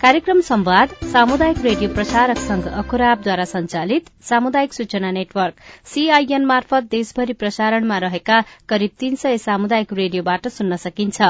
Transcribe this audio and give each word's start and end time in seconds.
कार्यक्रम 0.00 0.40
संवाद 0.46 0.88
सामुदायिक 1.12 1.58
रेडियो 1.64 1.88
प्रसारक 1.90 2.38
संघ 2.38 2.64
अखुराबद्वारा 2.68 3.44
संचालित 3.44 4.08
सामुदायिक 4.28 4.72
सूचना 4.72 5.10
नेटवर्क 5.10 5.54
सीआईएन 5.92 6.44
मार्फत 6.44 6.88
देशभरि 6.90 7.32
प्रसारणमा 7.32 7.98
रहेका 8.04 8.40
करिब 8.68 8.90
तीन 9.00 9.14
सय 9.22 9.38
सामुदायिक 9.38 9.92
रेडियोबाट 9.92 10.48
सुन्न 10.48 10.76
सकिन्छ। 10.76 11.20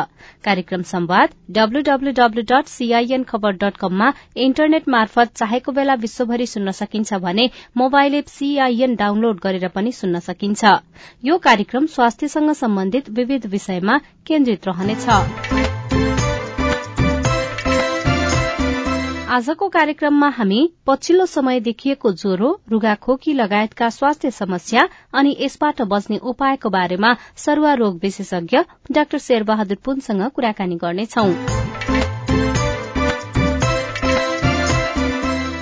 कार्यक्रम 0.45 0.83
संवाद 0.93 1.35
डब्लूडब्लूडब्लू 1.59 2.43
डट 2.51 2.67
सीआईएन 2.69 3.23
खबर 3.29 3.53
डट 3.63 3.77
कममा 3.77 4.13
इन्टरनेट 4.47 4.89
मार्फत 4.89 5.37
चाहेको 5.37 5.73
बेला 5.73 5.95
विश्वभरि 6.03 6.47
सुन्न 6.47 6.71
सकिन्छ 6.81 7.23
भने 7.23 7.49
मोबाइल 7.77 8.15
एप 8.15 8.35
सीआईएन 8.35 8.95
डाउनलोड 8.97 9.41
गरेर 9.45 9.69
पनि 9.77 9.93
सुन्न 9.93 10.19
सकिन्छ। 10.27 10.65
यो 11.25 11.39
कार्यक्रम 11.47 11.87
स्वास्थ्यसँग 11.95 12.53
सम्बन्धित 12.65 13.11
विविध 13.21 13.47
विषयमा 13.49 13.99
केन्द्रित 14.27 14.69
रहनेछ। 14.69 15.66
आजको 19.35 19.69
कार्यक्रममा 19.69 20.29
हामी 20.29 20.59
पछिल्लो 20.87 21.25
समय 21.27 21.61
देखिएको 21.61 22.11
ज्वरो 22.13 22.51
रुगाखोकी 22.71 23.33
लगायतका 23.33 23.89
स्वास्थ्य 23.91 24.31
समस्या 24.31 24.87
अनि 25.15 25.35
यसबाट 25.41 25.83
बच्ने 25.85 26.19
उपायको 26.25 26.71
बारेमा 26.71 27.11
सरुवा 27.37 27.73
रोग 27.75 27.99
विशेषज्ञ 28.03 28.59
डाक्टर 28.93 29.19
शेरबहादुर 29.19 29.79
पुनसँग 29.85 30.23
कुराकानी 30.31 30.77
गर्नेछौं। 30.77 31.31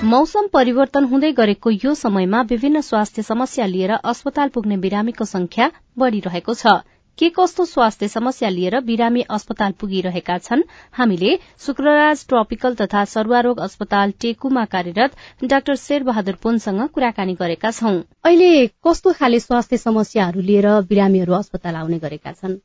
मौसम 0.05 0.47
परिवर्तन 0.53 1.03
हुँदै 1.05 1.31
गरेको 1.33 1.71
यो 1.73 1.93
समयमा 1.95 2.41
विभिन्न 2.49 2.81
स्वास्थ्य 2.81 3.21
समस्या 3.23 3.65
लिएर 3.65 3.91
अस्पताल 4.05 4.49
पुग्ने 4.49 4.77
बिरामीको 4.77 5.25
संख्या 5.25 5.71
बढ़िरहेको 5.97 6.53
छ। 6.53 6.81
के 7.17 7.29
कस्तो 7.29 7.65
स्वास्थ्य 7.65 8.07
समस्या 8.07 8.49
लिएर 8.49 8.79
बिरामी 8.81 9.21
अस्पताल 9.29 9.71
पुगिरहेका 9.79 10.37
छन्? 10.39 10.63
हामीले 10.93 11.37
शुक्रराज 11.65 12.25
ट्रपिकल 12.29 12.75
तथा 12.75 13.03
सरुवारोग 13.05 13.59
अस्पताल 13.59 14.11
टेकुमा 14.21 14.65
कार्यरत 14.65 15.15
डाक्टर 15.45 15.75
शेरबहादुर 15.77 16.35
पुनसँग 16.43 16.87
कुराकानी 16.89 17.33
गरेका 17.39 17.71
छौं। 17.71 17.95
अहिले 18.25 18.51
कस्तो 18.87 19.13
खाले 19.13 19.39
स्वास्थ्य 19.39 19.77
समस्याहरू 19.77 20.41
लिएर 20.41 20.67
बिरामीहरू 20.89 21.33
अस्पताल 21.33 21.75
आउने 21.75 21.99
गरेका 21.99 22.31
छन्? 22.33 22.59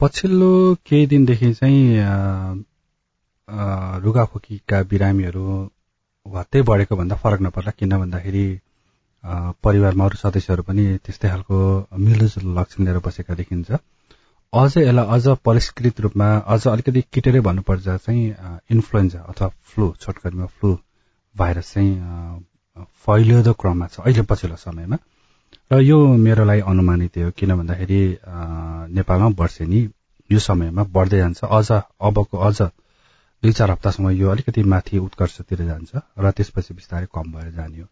पछिल्लो 0.00 0.52
केही 0.86 1.06
दिनदेखि 1.06 1.52
चाहिँ 1.54 2.64
रुगाखोकीका 4.02 4.82
बिरामीहरू 4.90 5.46
भत्तै 6.26 6.62
बढेको 6.62 6.96
भन्दा 6.96 7.16
फरक 7.22 7.40
नपर्ला। 7.42 7.70
किन 7.78 7.90
भन्दाखेरि 7.98 8.44
परिवारमा 9.24 10.04
अरू 10.04 10.16
सदस्यहरू 10.18 10.62
पनि 10.68 10.84
त्यस्तै 11.04 11.28
खालको 11.28 11.56
मिलोजुल 11.98 12.58
लक्षण 12.58 12.84
लिएर 12.84 12.98
बसेका 13.06 13.34
देखिन्छ। 13.34 13.70
अझ 14.52 14.72
यसलाई 14.76 15.06
अझ 15.14 15.38
परिष्कृत 15.44 16.00
रूपमा 16.00 16.26
अझ 16.54 16.66
अलिकति 16.68 17.00
किटेरै 17.12 17.40
भन्नुपर्दा 17.40 17.96
चाहिँ 17.96 18.24
इन्फ्लुएन्जा 18.70 19.20
अथवा 19.30 19.48
फ्लू 19.70 19.86
छोटकरीमा 20.00 20.46
फ्लू 20.58 20.72
भाइरस 21.36 21.72
चाहिँ 21.74 21.92
फैलिँदो 23.06 23.52
क्रममा 23.60 23.86
छ 23.86 24.00
अहिले 24.00 24.22
पछिल्लो 24.28 24.56
समयमा। 24.56 24.96
र 25.70 25.80
यो 25.80 25.98
मेरो 26.18 26.44
लागि 26.44 26.60
अनुमानित 26.66 27.16
हो 27.18 27.30
किन 27.38 27.54
भन्दाखेरि 27.56 28.02
नेपालमा 28.92 29.28
वर्षेनी 29.40 29.80
यो 30.30 30.38
समयमा 30.40 30.82
बढ्दै 30.92 31.18
जान्छ। 31.18 31.44
अझ 31.44 31.68
अबको 32.08 32.38
अझ 32.38 32.58
दुई 33.42 33.52
चार 33.52 33.70
हप्तासम्म 33.70 34.10
यो 34.10 34.28
अलिकति 34.30 34.62
माथि 34.62 34.98
उत्कर्षतिर 34.98 35.64
जान्छ 35.64 35.90
र 36.18 36.30
त्यसपछि 36.30 36.74
बिस्तारै 36.74 37.06
कम 37.14 37.32
भएर 37.32 37.50
जाने 37.52 37.80
हो। 37.80 37.86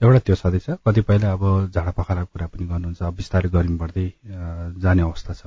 एउटा 0.00 0.18
त्यो 0.26 0.34
छँदैछ 0.36 0.66
कतिपयले 0.80 1.26
अब 1.28 1.42
झाडा 1.76 1.90
पखालाको 1.92 2.30
कुरा 2.32 2.46
पनि 2.48 2.64
गर्नुहुन्छ। 2.66 3.02
अब 3.02 3.14
बिस्तारै 3.20 3.48
गर्मी 3.52 3.76
बढ्दै 3.76 4.06
जाने 4.80 5.02
अवस्था 5.02 5.32
छ। 5.36 5.42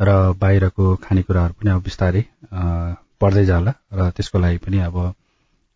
र 0.00 0.36
बाहिरको 0.36 0.84
खानेकुराहरू 1.00 1.54
पनि 1.56 1.70
अब 1.72 1.80
बिस्तारै 1.88 2.22
बढ्दै 3.16 3.44
जाला। 3.48 3.72
र 3.96 4.10
त्यसको 4.12 4.36
लागि 4.38 4.58
पनि 4.60 4.78
अब 4.88 4.96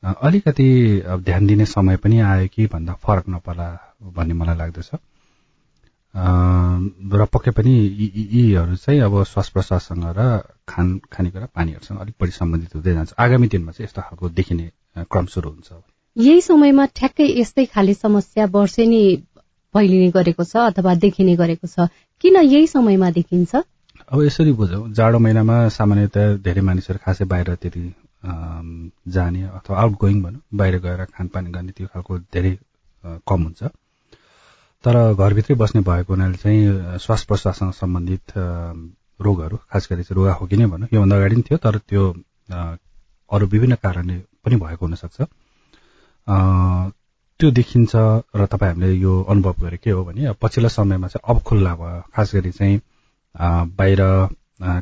अलिकति 0.03 0.69
अब 1.09 1.19
ध्यान 1.25 1.47
दिने 1.47 1.65
समय 1.67 1.97
पनि 2.05 2.21
आयो 2.21 2.49
कि 2.53 2.67
भन्दा 2.69 2.93
फरक 3.01 3.25
नपर्ला 3.33 3.69
भन्ने 4.13 4.35
मलाई 4.37 4.57
लाग्दछ। 4.61 4.91
र 7.17 7.21
पक्कै 7.33 7.51
पनि 7.57 7.73
यीहरू 7.73 8.77
चाहिँ 8.77 9.01
अब 9.09 9.25
श्वास 9.25 9.49
प्रश्वाससँग 9.57 10.05
र 10.19 10.21
खान 10.69 11.01
खानेकुरा 11.09 11.47
पानीहरूसँग 11.57 12.01
अलिक 12.01 12.15
बढी 12.21 12.33
सम्बन्धित 12.33 12.75
हुँदै 12.77 12.93
जान्छ। 12.93 13.13
आगामी 13.17 13.47
दिनमा 13.49 13.73
चाहिँ 13.73 13.89
यस्तो 13.89 14.01
खालको 14.05 14.29
देखिने 14.37 14.67
क्रम 15.09 15.27
सुरु 15.33 15.49
हुन्छ। 15.51 15.81
यही 16.17 16.41
समयमा 16.43 16.85
ठ्याक्कै 16.97 17.27
यस्तै 17.41 17.65
खाले 17.75 17.95
समस्या 17.95 18.47
वर्षेनी 18.53 19.03
फैलिने 19.75 20.09
गरेको 20.17 20.45
छ 20.45 20.57
अथवा 20.71 20.95
देखिने 21.05 21.35
गरेको 21.37 21.67
छ? 21.67 21.87
किन 22.21 22.37
यही 22.37 22.67
समयमा 22.67 23.11
देखिन्छ? 23.19 23.53
अब 24.11 24.23
यसरी 24.23 24.53
बुझौँ 24.53 24.83
जाडो 24.93 25.19
महिनामा 25.19 25.57
सामान्यतया 25.71 26.37
धेरै 26.45 26.63
मानिसहरू 26.69 26.99
खासै 27.05 27.25
बाहिर 27.33 27.55
त्यति 27.63 27.83
जाने 29.15 29.43
अथवा 29.59 29.77
आउट 29.83 29.93
गोइङ 30.01 30.23
भनौँ 30.23 30.41
बाहिर 30.59 30.79
गएर 30.87 31.05
खानपान 31.15 31.53
गर्ने 31.53 31.73
त्यो 31.79 31.87
खालको 31.93 32.19
धेरै 32.35 32.53
कम 33.29 33.43
हुन्छ। 33.43 33.63
तर 34.85 34.97
घरभित्रै 35.15 35.57
बस्ने 35.63 35.81
भएको 35.87 36.13
हुनाले 36.15 36.37
चाहिँ 36.43 36.99
श्वास 37.05 37.25
प्रश्वाससँग 37.31 37.73
सम्बन्धित 37.81 38.35
रोगहरू 39.21 39.57
खास 39.71 39.89
गरी 39.91 40.03
चाहिँ 40.03 40.17
रुगाखोकी 40.19 40.57
नै 40.57 40.67
भनौँ 40.75 40.89
योभन्दा 40.93 41.17
अगाडि 41.17 41.35
पनि 41.35 41.45
थियो 41.49 41.59
तर 41.65 41.79
त्यो 41.89 42.03
अरू 43.31 43.47
विभिन्न 43.55 43.75
कारणले 43.85 44.17
पनि 44.45 44.57
भएको 44.57 44.87
हुनसक्छ। 44.87 45.19
त्यो 46.31 47.51
देखिन्छ 47.51 47.93
र 48.37 48.47
तपाईँहरूले 48.47 48.93
यो 48.95 49.13
अनुभव 49.31 49.55
गरे 49.61 49.77
के 49.77 49.91
हो 49.91 50.05
भने 50.05 50.33
पछिल्लो 50.43 50.69
समयमा 50.69 51.09
चाहिँ 51.09 51.35
अब 51.35 51.43
खुल्ला 51.43 51.75
भयो। 51.75 52.03
खास 52.15 52.35
गरी 52.35 52.51
चाहिँ 52.51 52.81
बाहिर 53.79 54.01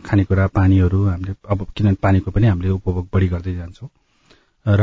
खानेकुरा 0.07 0.47
पानीहरू 0.57 1.05
हामीले 1.05 1.35
अब 1.49 1.67
किनभने 1.77 1.97
पानीको 2.03 2.31
पनि 2.31 2.47
हामीले 2.47 2.71
उपभोग 2.71 3.09
बढी 3.15 3.29
गर्दै 3.29 3.55
जान्छौँ। 3.55 3.89
र 4.67 4.83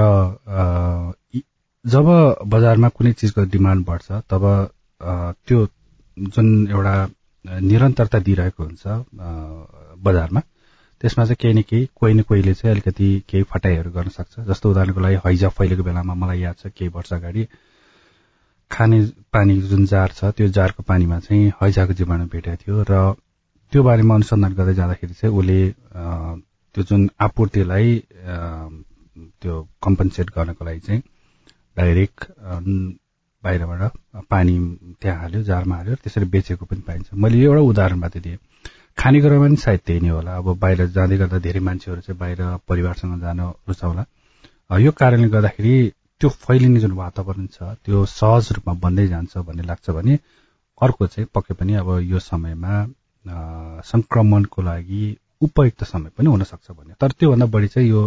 जब 1.85 2.07
बजारमा 2.49 2.89
कुनै 2.89 3.11
चिजको 3.13 3.41
डिमान्ड 3.51 3.85
बढ्छ 3.85 4.11
तब 4.31 4.43
त्यो 5.47 5.67
जुन 6.17 6.47
एउटा 6.71 6.95
निरन्तरता 7.61 8.19
दिइरहेको 8.19 8.63
हुन्छ 8.63 8.83
बजारमा 10.03 10.41
त्यसमा 11.01 11.23
चाहिँ 11.25 11.35
केही 11.41 11.53
न 11.53 11.61
केही 11.69 11.87
कोही 11.95 12.13
न 12.13 12.21
कोहीले 12.29 12.53
चाहिँ 12.53 12.71
अलिकति 12.75 13.07
केही 13.29 13.43
फटाइहरू 13.51 13.91
गर्न 13.91 14.09
सक्छ। 14.17 14.39
जस्तो 14.47 14.71
उदाहरणको 14.71 14.99
लागि 15.01 15.17
हैजा 15.25 15.49
फैलेको 15.57 15.83
बेलामा 15.83 16.13
मलाई 16.13 16.39
याद 16.39 16.55
छ 16.61 16.67
केही 16.77 16.89
वर्ष 16.95 17.13
अगाडि 17.13 17.47
खाने 18.71 18.99
पानी 19.33 19.61
जुन 19.61 19.85
जार 19.85 20.11
छ 20.17 20.31
त्यो 20.37 20.47
जारको 20.57 20.83
पानीमा 20.83 21.19
चाहिँ 21.27 21.51
हैजाको 21.61 21.93
जीवाणु 21.99 22.25
भेटेको 22.33 22.57
थियो 22.63 22.83
र 22.89 23.15
त्यो 23.71 23.83
बारेमा 23.83 24.15
अनुसन्धान 24.15 24.53
गर्दै 24.55 24.73
जाँदाखेरि 24.73 25.13
चाहिँ 25.13 25.35
उसले 25.37 25.59
त्यो 26.75 26.83
जुन 26.89 27.09
आपूर्तिलाई 27.21 27.87
त्यो 29.41 29.53
कम्पन्सेट 29.83 30.29
गर्नको 30.35 30.65
लागि 30.65 30.79
चाहिँ 30.87 31.01
डाइरेक्ट 31.77 32.25
बाहिरबाट 33.43 33.81
पानी 34.29 34.53
त्यहाँ 35.01 35.19
हाल्यो 35.21 35.41
जारमा 35.43 35.75
हाल्यो 35.75 35.95
त्यसरी 36.03 36.25
बेचेको 36.35 36.65
पनि 36.65 36.81
पाइन्छ। 36.87 37.13
मैले 37.13 37.43
एउटा 37.45 37.61
उदाहरण 37.61 37.97
मात्रै 37.99 38.21
दिएँ। 38.21 38.37
खानेकुरामा 38.97 39.45
पनि 39.45 39.55
सायद 39.61 39.79
त्यही 39.85 39.99
नै 40.01 40.09
होला। 40.09 40.31
अब 40.41 40.47
बाहिर 40.59 40.85
जाँदै 40.95 41.17
गर्दा 41.17 41.37
धेरै 41.45 41.59
मान्छेहरू 41.67 42.01
चाहिँ 42.01 42.19
बाहिर 42.19 42.41
परिवारसँग 42.69 43.19
जान 43.21 43.39
रुचाउला। 43.67 44.03
यो 44.85 44.91
कारणले 44.91 45.27
गर्दाखेरि 45.35 45.75
त्यो 46.21 46.29
फैलिने 46.29 46.79
जुन 46.79 46.91
वातावरण 46.97 47.45
छ 47.53 47.75
त्यो 47.85 48.05
सहज 48.09 48.45
रूपमा 48.55 48.73
बन्दै 48.81 49.07
जान्छ 49.07 49.37
भन्ने 49.47 49.63
लाग्छ 49.69 49.89
भने 49.97 50.13
अर्को 50.81 51.07
चाहिँ 51.13 51.27
पक्कै 51.35 51.53
पनि 51.59 51.73
अब 51.81 51.89
यो 52.11 52.19
समयमा 52.19 52.73
सङ्क्रमणको 53.85 54.61
लागि 54.61 55.03
उपयुक्त 55.41 55.83
समय 55.83 56.09
पनि 56.17 56.27
हुनसक्छ 56.33 56.71
भन्ने। 56.71 56.93
तर 57.01 57.11
त्योभन्दा 57.19 57.45
बढी 57.53 57.67
चाहिँ 57.67 57.89
यो 57.89 58.03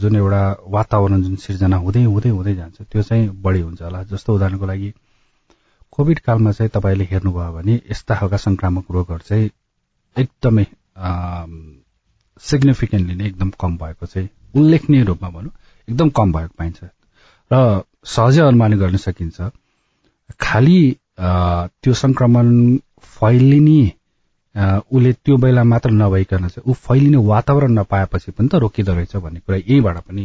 जुन 0.00 0.16
एउटा 0.16 0.42
वातावरण 0.76 1.22
जुन 1.22 1.36
सिर्जना 1.44 1.76
हुँदै 1.76 2.02
हुँदै 2.04 2.30
हुँदै 2.30 2.54
जान्छ 2.54 2.76
त्यो 2.82 3.02
चाहिँ 3.02 3.28
बढी 3.42 3.60
हुन्छ 3.60 3.82
होला। 3.82 4.02
जस्तो 4.12 4.34
उदाहरणको 4.34 4.66
लागि 4.66 4.92
कोभिड 5.92 6.18
कालमा 6.26 6.52
चाहिँ 6.52 6.70
तपाईँले 6.74 7.04
हेर्नुभयो 7.10 7.52
भने 7.52 7.74
यस्ता 7.90 8.14
खालका 8.14 8.36
संक्रामक 8.46 8.84
रोगहरू 8.90 9.24
चाहिँ 9.28 9.50
एकदमै 10.16 10.64
सिग्निफिकेन्टली 12.42 13.14
नै 13.14 13.26
एकदम 13.26 13.50
कम 13.60 13.76
भएको 13.78 14.06
चाहिँ 14.06 14.28
उल्लेखनीय 14.56 15.04
रूपमा 15.04 15.28
भनौँ 15.30 15.52
एकदम 15.88 16.08
कम 16.10 16.32
भएको 16.32 16.54
पाइन्छ। 16.58 16.80
र 17.50 17.82
सहजै 18.06 18.42
अनुमान 18.42 18.78
गर्न 18.78 18.96
सकिन्छ 18.96 19.50
खालि 20.40 20.80
त्यो 21.18 21.94
संक्रमण 21.94 22.76
फैलिने 23.18 23.80
उसले 24.54 25.12
त्यो 25.12 25.36
बेला 25.36 25.64
मात्र 25.64 25.90
नभइकन 25.90 26.48
चाहिँ 26.48 26.70
ऊ 26.70 26.72
फैलिने 26.86 27.16
वातावरण 27.26 27.72
नपाएपछि 27.78 28.30
पनि 28.32 28.48
त 28.48 28.54
रोकिँदो 28.64 28.92
रहेछ 28.94 29.16
भन्ने 29.16 29.40
कुरा 29.40 29.58
यहीँबाट 29.58 29.98
पनि 30.08 30.24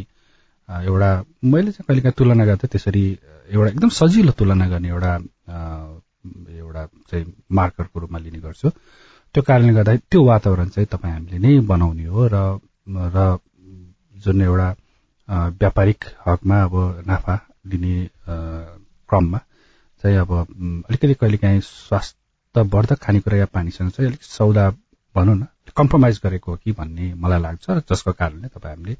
एउटा 0.69 1.09
मैले 1.43 1.71
चाहिँ 1.71 1.85
कहिलेकाहीँ 1.87 2.15
तुलना 2.17 2.45
गर्दा 2.45 2.67
त्यसरी 2.67 3.03
एउटा 3.49 3.69
एकदम 3.69 3.89
सजिलो 3.99 4.31
तुलना 4.31 4.67
गर्ने 4.67 4.89
एउटा 4.89 5.13
एउटा 6.57 6.85
चाहिँ 7.09 7.25
मार्करको 7.51 7.99
रूपमा 7.99 8.19
लिने 8.19 8.39
गर्छु। 8.39 8.69
त्यो 9.35 9.43
कारणले 9.43 9.73
गर्दा 9.73 9.95
त्यो 10.11 10.23
वातावरण 10.23 10.67
चाहिँ 10.69 10.87
तपाईँ 10.91 11.13
हामीले 11.13 11.37
नै 11.37 11.59
बनाउने 11.65 12.05
हो 12.05 12.27
र 12.27 12.37
र 13.09 13.37
जुन 14.15 14.41
एउटा 14.41 14.69
व्यापारिक 15.59 16.05
हकमा 16.27 16.61
अब 16.63 16.75
नाफा 17.07 17.35
दिने 17.67 17.95
क्रममा 19.09 19.39
चाहिँ 20.03 20.17
अब 20.17 20.31
अलिकति 20.89 21.13
कहिलेकाहीँ 21.13 21.61
स्वास्थ्यवर्धक 21.61 22.99
खानेकुरा 23.01 23.37
या 23.37 23.45
पानीसँग 23.53 23.89
चाहिँ 23.89 24.09
अलिक 24.09 24.23
सौदा 24.23 24.69
भनौँ 25.15 25.35
न 25.35 25.47
कम्प्रोमाइज 25.77 26.19
गरेको 26.23 26.51
हो 26.51 26.57
कि 26.63 26.71
भन्ने 26.71 27.13
मलाई 27.15 27.41
लाग्छ 27.41 27.69
जसको 27.91 28.11
कारणले 28.13 28.47
तपाईँ 28.47 28.75
हामीले 28.75 28.95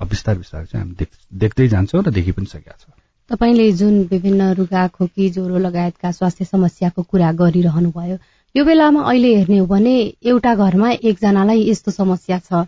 बिस्तार 0.00 0.38
बिस्तारै 0.38 0.66
चाहिँ 0.66 0.84
हामी 0.84 1.06
देख्दै 1.38 1.68
जान्छौँ 1.68 2.02
र 2.02 2.10
देखि 2.10 2.32
पनि 2.32 2.46
सकेका 2.46 2.76
छौँ। 2.80 2.94
तपाईँले 3.30 3.72
जुन 3.72 3.94
विभिन्न 4.04 4.52
रुगा 4.52 4.86
खोकी 4.88 5.28
ज्वरो 5.30 5.58
लगायतका 5.58 6.10
स्वास्थ्य 6.12 6.44
समस्याको 6.44 7.02
कुरा 7.02 7.32
गरिरहनु 7.32 7.90
भयो 7.90 8.16
यो 8.54 8.64
बेलामा 8.64 9.02
अहिले 9.10 9.34
हेर्ने 9.36 9.58
हो 9.58 9.66
भने 9.66 9.92
एउटा 10.32 10.54
घरमा 10.54 10.90
एकजनालाई 10.90 11.62
यस्तो 11.68 11.90
समस्या 11.90 12.38
छ। 12.38 12.66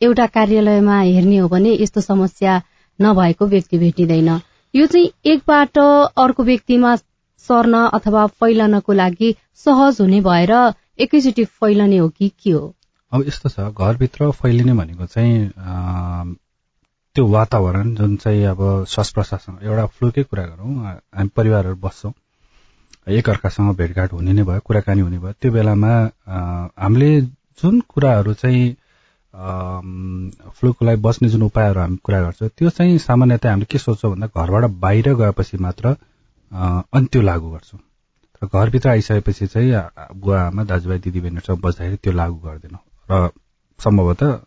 एउटा 0.00 0.26
कार्यालयमा 0.36 1.00
हेर्ने 1.00 1.36
हो 1.38 1.48
भने 1.48 1.72
यस्तो 1.80 2.00
समस्या 2.00 2.60
नभएको 2.98 3.46
व्यक्ति 3.46 3.78
भेटिँदैन। 3.78 4.28
यो 4.74 4.86
चाहिँ 4.86 5.10
एकबाट 5.32 5.78
अर्को 6.24 6.44
व्यक्तिमा 6.44 6.94
सर्न 7.48 7.74
अथवा 7.98 8.26
फैलनको 8.40 8.92
लागि 8.92 9.34
सहज 9.64 10.00
हुने 10.00 10.20
भएर 10.20 10.52
एकैचोटि 10.98 11.44
फैलने 11.44 11.96
हो 11.96 12.08
कि 12.08 12.28
के 12.42 12.50
हो? 12.50 12.74
अब 13.12 13.26
यस्तो 13.28 13.48
छ 13.48 13.68
घरभित्र 13.68 14.30
फैलिने 14.40 14.72
भनेको 14.80 15.06
चाहिँ 15.06 16.36
त्यो 17.16 17.26
वातावरण 17.28 17.94
जुन 17.94 18.16
चाहिँ 18.16 18.44
अब 18.46 18.60
श्वास 18.88 19.10
प्रश्वाससँग 19.12 19.62
एउटा 19.62 19.86
फ्लुकै 19.86 20.22
कुरा 20.22 20.44
गरौँ। 20.46 20.72
हामी 21.16 21.30
परिवारहरू 21.36 21.76
बस्छौँ। 21.84 22.12
एकअर्कासँग 23.08 23.74
भेटघाट 23.76 24.12
हुने 24.12 24.32
नै 24.32 24.42
भयो 24.44 24.60
कुराकानी 24.66 25.00
हुने 25.00 25.18
भयो। 25.18 25.32
त्यो 25.40 25.50
बेलामा 25.52 25.92
हामीले 26.28 27.10
जुन 27.60 27.80
कुराहरू 27.88 28.32
चाहिँ 28.34 28.76
फ्लूको 30.58 30.84
लागि 30.84 31.00
बस्ने 31.00 31.28
जुन 31.28 31.42
उपायहरू 31.42 31.80
हामी 31.80 31.96
कुरा 32.04 32.20
गर्छौँ 32.22 32.48
त्यो 32.58 32.70
चाहिँ 32.70 32.98
सामान्यतया 32.98 33.50
हामीले 33.52 33.66
के 33.70 33.78
सोच्छौँ 33.78 34.10
भन्दा 34.12 34.26
घरबाट 34.26 34.64
बाहिर 34.84 35.14
गएपछि 35.14 35.56
मात्र 35.58 35.96
अनि 36.52 37.06
त्यो 37.12 37.22
लागू 37.22 37.50
गर्छौँ। 37.50 37.80
र 38.42 38.46
घरभित्र 38.46 38.88
आइसकेपछि 38.88 39.46
चाहिँ 39.46 39.72
बुवा 40.14 40.40
आमा 40.40 40.64
दाजुभाइ 40.64 40.98
दिदीबहिनीहरूसँग 40.98 41.60
बस्दाखेरि 41.60 41.96
त्यो 42.02 42.12
लागू 42.12 42.38
गर्दैनौँ। 42.46 42.82
र 43.10 43.30
सम्भवतः 43.80 44.38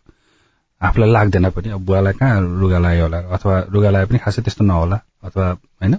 आफूलाई 0.80 1.10
लाग्दैन 1.12 1.50
पनि 1.50 1.68
अब 1.70 1.80
बुवालाई 1.86 2.12
कहाँ 2.18 2.40
रुगा 2.60 2.78
लाग्यो 2.78 3.04
होला? 3.04 3.18
अथवा 3.36 3.58
रुगा 3.70 3.90
लगाए 3.90 4.06
पनि 4.06 4.18
खासै 4.18 4.42
त्यस्तो 4.42 4.64
नहोला? 4.64 4.98
अथवा 5.22 5.46
होइन? 5.50 5.94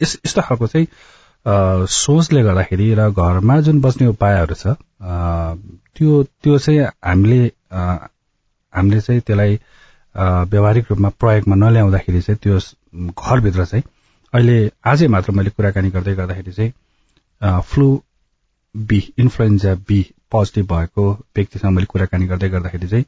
यस 0.00 0.18
यस्तो 0.26 0.42
खालको 0.42 0.66
चाहिँ 0.66 0.86
सोचले 1.90 2.42
गर्दाखेरि 2.42 2.94
र 2.94 3.10
घरमा 3.10 3.60
जुन 3.60 3.80
बस्ने 3.80 4.06
उपायहरू 4.06 4.54
छ 4.54 4.74
त्यो 5.96 6.22
त्यो 6.42 6.58
चाहिँ 6.58 6.80
हामीले 6.80 7.40
हामीले 8.72 9.00
चाहिँ 9.00 9.20
त्यसलाई 9.20 9.54
व्यावहारिक 10.14 10.90
रूपमा 10.90 11.08
प्रयोगमा 11.20 11.56
नल्याउँदाखेरि 11.56 12.20
चाहिँ 12.22 12.38
त्यो 12.42 12.58
घरभित्र 13.12 13.64
चाहिँ 13.64 13.84
अहिले 14.32 14.58
आजै 14.86 15.06
मात्र 15.06 15.32
मैले 15.32 15.50
कुराकानी 15.50 15.90
गर्दै 15.90 16.14
गर्दाखेरि 16.14 16.52
चाहिँ 16.52 17.60
flu 17.62 17.88
B 18.74 18.98
influenza 19.18 19.74
B 19.88 20.00
positive 20.30 20.66
भएको 20.72 21.10
व्यक्तिसँग 21.36 21.72
मैले 21.72 21.86
कुराकानी 21.86 22.26
गर्दै 22.26 22.48
गर्दाखेरि 22.48 22.88
चाहिँ 22.88 23.04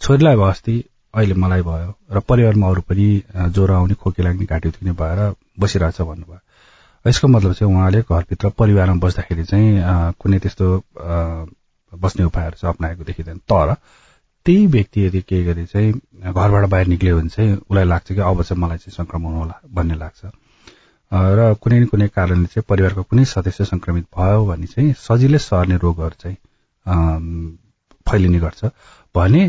छोरीलाई 0.00 0.36
भयो 0.36 0.44
अस्ति 0.44 0.84
अहिले 1.14 1.34
मलाई 1.34 1.62
भयो 1.62 1.94
र 2.12 2.20
परिवारमा 2.20 2.68
अरू 2.68 2.80
पनि 2.80 3.08
ज्वरो 3.36 3.74
आउने 3.74 3.94
खोकी 3.94 4.22
लाग्ने 4.22 4.46
घाँटी 4.46 4.68
दुख्ने 4.68 4.92
भएर 4.92 5.34
बसिरहेछ 5.58 6.00
भन्नुभयो। 6.00 6.40
यसको 7.06 7.28
मतलब 7.28 7.52
चाहिँ 7.52 7.72
उहाँले 7.74 8.00
घरभित्र 8.02 8.48
परिवारमा 8.58 8.94
बस्दाखेरि 9.06 9.44
चाहिँ 9.44 10.12
कुनै 10.20 10.38
त्यस्तो 10.38 10.66
बस्ने 11.92 12.24
उपायहरू 12.24 12.56
चाहिँ 12.56 12.74
अप्नाएको 12.74 13.04
देखिँदैन। 13.04 13.38
तर 13.48 13.74
त्यही 14.46 14.66
व्यक्ति 14.66 15.04
यदि 15.06 15.20
केही 15.28 15.44
गरी 15.44 15.64
चाहिँ 15.66 15.92
घरबाट 15.92 16.68
बाहिर 16.70 16.86
निक्ल्यो 16.86 17.16
भने 17.18 17.28
चाहिँ 17.28 17.54
उसलाई 17.54 17.84
लाग्छ 17.84 18.12
कि 18.12 18.20
अब 18.20 18.42
चाहिँ 18.42 18.62
मलाई 18.62 18.78
चाहिँ 18.78 18.96
सङ्क्रमण 18.96 19.32
होला 19.36 19.60
भन्ने 19.74 19.94
लाग्छ। 19.94 20.24
र 21.12 21.54
कुनै 21.62 21.78
न 21.80 21.84
कुनै 21.86 22.08
कारणले 22.08 22.46
चाहिँ 22.46 22.64
परिवारको 22.68 23.02
कुनै 23.02 23.24
सदस्य 23.24 23.64
सङ्क्रमित 23.64 24.04
भयो 24.18 24.44
भने 24.46 24.66
चाहिँ 24.66 24.92
सजिलै 24.98 25.38
सर्ने 25.38 25.76
रोगहरू 25.76 26.16
चाहिँ 26.22 26.36
फैलिने 28.06 28.38
गर्छ। 28.38 28.64
भने 29.14 29.42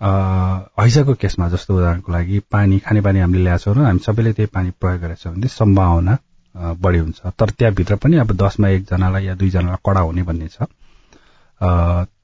हैजाको 0.00 1.14
केसमा 1.14 1.48
जस्तो 1.48 1.76
उदाहरणको 1.76 2.12
लागि 2.12 2.38
पानी 2.50 2.78
खानेपानी 2.78 3.18
हामीले 3.20 3.42
ल्याएको 3.44 3.64
छौँ 3.64 3.74
र 3.74 3.86
हामी 3.86 3.98
सबैले 4.06 4.32
त्यही 4.32 4.50
पानी 4.54 4.70
प्रयोग 4.80 5.00
गरेका 5.00 5.22
छौँ 5.22 5.34
भने 5.34 5.48
सम्भावना 5.48 6.18
बढी 6.54 6.98
हुन्छ। 6.98 7.20
तर 7.38 7.50
त्यहाँभित्र 7.50 7.96
पनि 7.96 8.16
अब 8.16 8.32
दसमा 8.36 8.68
एकजनालाई 8.68 9.24
या 9.24 9.34
दुईजनालाई 9.34 9.76
कडा 9.86 10.00
हुने 10.00 10.22
भन्ने 10.22 10.48
छ। 10.48 10.68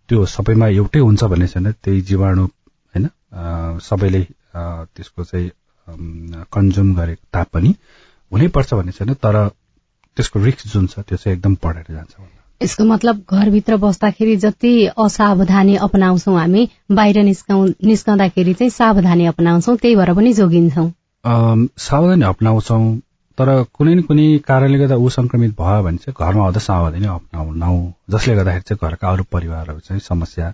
त्यो 0.09 0.25
सबैमा 0.27 0.67
एउटै 0.79 1.01
हुन्छ 1.01 1.25
भन्ने 1.25 1.47
छैन। 1.49 1.73
त्यही 1.73 2.01
जीवाणु 2.09 2.45
होइन? 2.45 3.09
सबैले 3.83 4.23
त्यसको 4.55 5.25
चाहिँ 5.25 5.51
कन्ज्युम 6.53 6.95
गरे 6.95 7.15
तापनि 7.33 7.75
हुनैपर्छ 8.33 8.75
भन्ने 8.75 8.93
छैन। 8.93 9.15
तर 9.15 9.49
त्यसको 10.17 10.45
रिक्स 10.45 10.73
जुन 10.73 10.87
छ 10.87 10.99
त्यो 11.01 11.17
चाहिँ 11.17 11.37
एकदम 11.37 11.55
बढेर 11.65 11.87
जान्छ 11.91 12.15
यसको 12.61 12.85
मतलब 12.85 13.23
घरभित्र 13.31 13.77
बस्दाखेरि 13.79 14.37
जति 14.37 14.71
असावधानी 14.99 15.75
अपनाउँछौँ 15.79 16.35
हामी 16.39 16.69
बाहिर 16.91 17.23
निस्काउ 17.25 17.67
निस्कँदाखेरि 17.87 18.55
चाहिँ 18.55 18.71
सावधानी 18.71 19.27
अपनाउँछौँ 19.27 19.77
त्यही 19.77 19.97
भएर 19.97 20.13
पनि 20.15 20.33
जोगिन्छौँ। 20.35 20.89
सावधानी 21.79 22.25
अपनाउँछौँ। 22.25 22.83
तर 23.39 23.49
कुनै 23.75 23.95
न 23.95 24.01
कुनै 24.03 24.27
कारणले 24.47 24.79
गर्दा 24.79 24.97
ऊ 24.97 25.09
संक्रमित 25.09 25.53
भयो 25.59 25.83
भने 25.83 25.99
चाहिँ 26.05 26.15
घरमा 26.19 26.45
आउँदा 26.45 26.61
सावधानी 26.61 27.07
अपनाउनौ 27.07 27.75
जसले 28.11 28.35
गर्दाखेरि 28.35 28.65
चाहिँ 28.69 28.89
घरका 28.89 29.11
अरू 29.11 29.25
परिवारहरू 29.33 29.79
चाहिँ 29.79 30.01
समस्या 30.03 30.53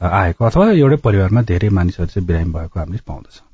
आएको 0.00 0.44
अथवा 0.44 0.70
एउटै 0.72 0.96
परिवारमा 1.02 1.42
धेरै 1.50 1.68
मानिसहरू 1.78 2.06
चाहिँ 2.06 2.26
बिरामी 2.26 2.52
भएको 2.52 2.80
हामीले 2.80 3.02
पाउँदछौँ। 3.06 3.46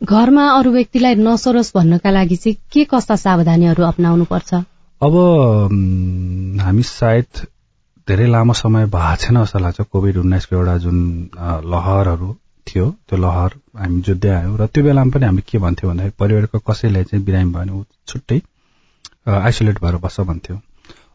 घरमा 0.00 0.44
अरू 0.50 0.70
व्यक्तिलाई 0.72 1.14
नसरोस् 1.18 1.74
भन्नका 1.74 2.10
लागि 2.10 2.36
चाहिँ 2.36 2.56
के 2.72 2.84
कस्ता 2.84 3.16
सावधानीहरू 3.16 3.84
अप्नाउनु 3.84 4.24
पर्छ 4.24 4.54
अब 5.00 5.14
हामी 6.60 6.82
सायद 6.82 7.46
धेरै 8.08 8.26
लामो 8.26 8.52
समय 8.52 8.86
भएको 8.86 9.16
छैन 9.16 9.42
जस्तो 9.42 9.58
लाग्छ 9.58 9.80
कोभिड 9.92 10.16
उन्नाइसको 10.16 10.56
एउटा 10.56 10.76
जुन 10.78 10.98
लहरहरू 11.72 12.28
थियो 12.68 12.86
त्यो 13.08 13.18
लहर 13.24 13.50
हामी 13.80 14.00
जोड्दै 14.06 14.30
आयौँ। 14.38 14.56
र 14.60 14.66
त्यो 14.72 14.84
बेलामा 14.84 15.10
पनि 15.14 15.24
हामीले 15.24 15.44
के 15.50 15.58
भन्थ्यौँ 15.64 15.90
भन्दाखेरि 15.92 16.16
परिवारको 16.20 16.58
कसैलाई 16.70 17.04
चाहिँ 17.10 17.24
बिरामी 17.24 17.52
भयो 17.52 17.60
भने 17.60 17.72
ऊ 17.72 17.84
छुट्टै 18.08 18.40
आइसोलेट 19.28 19.78
भएर 19.82 19.96
बस्छ 20.04 20.20
भन्थ्यो। 20.30 20.56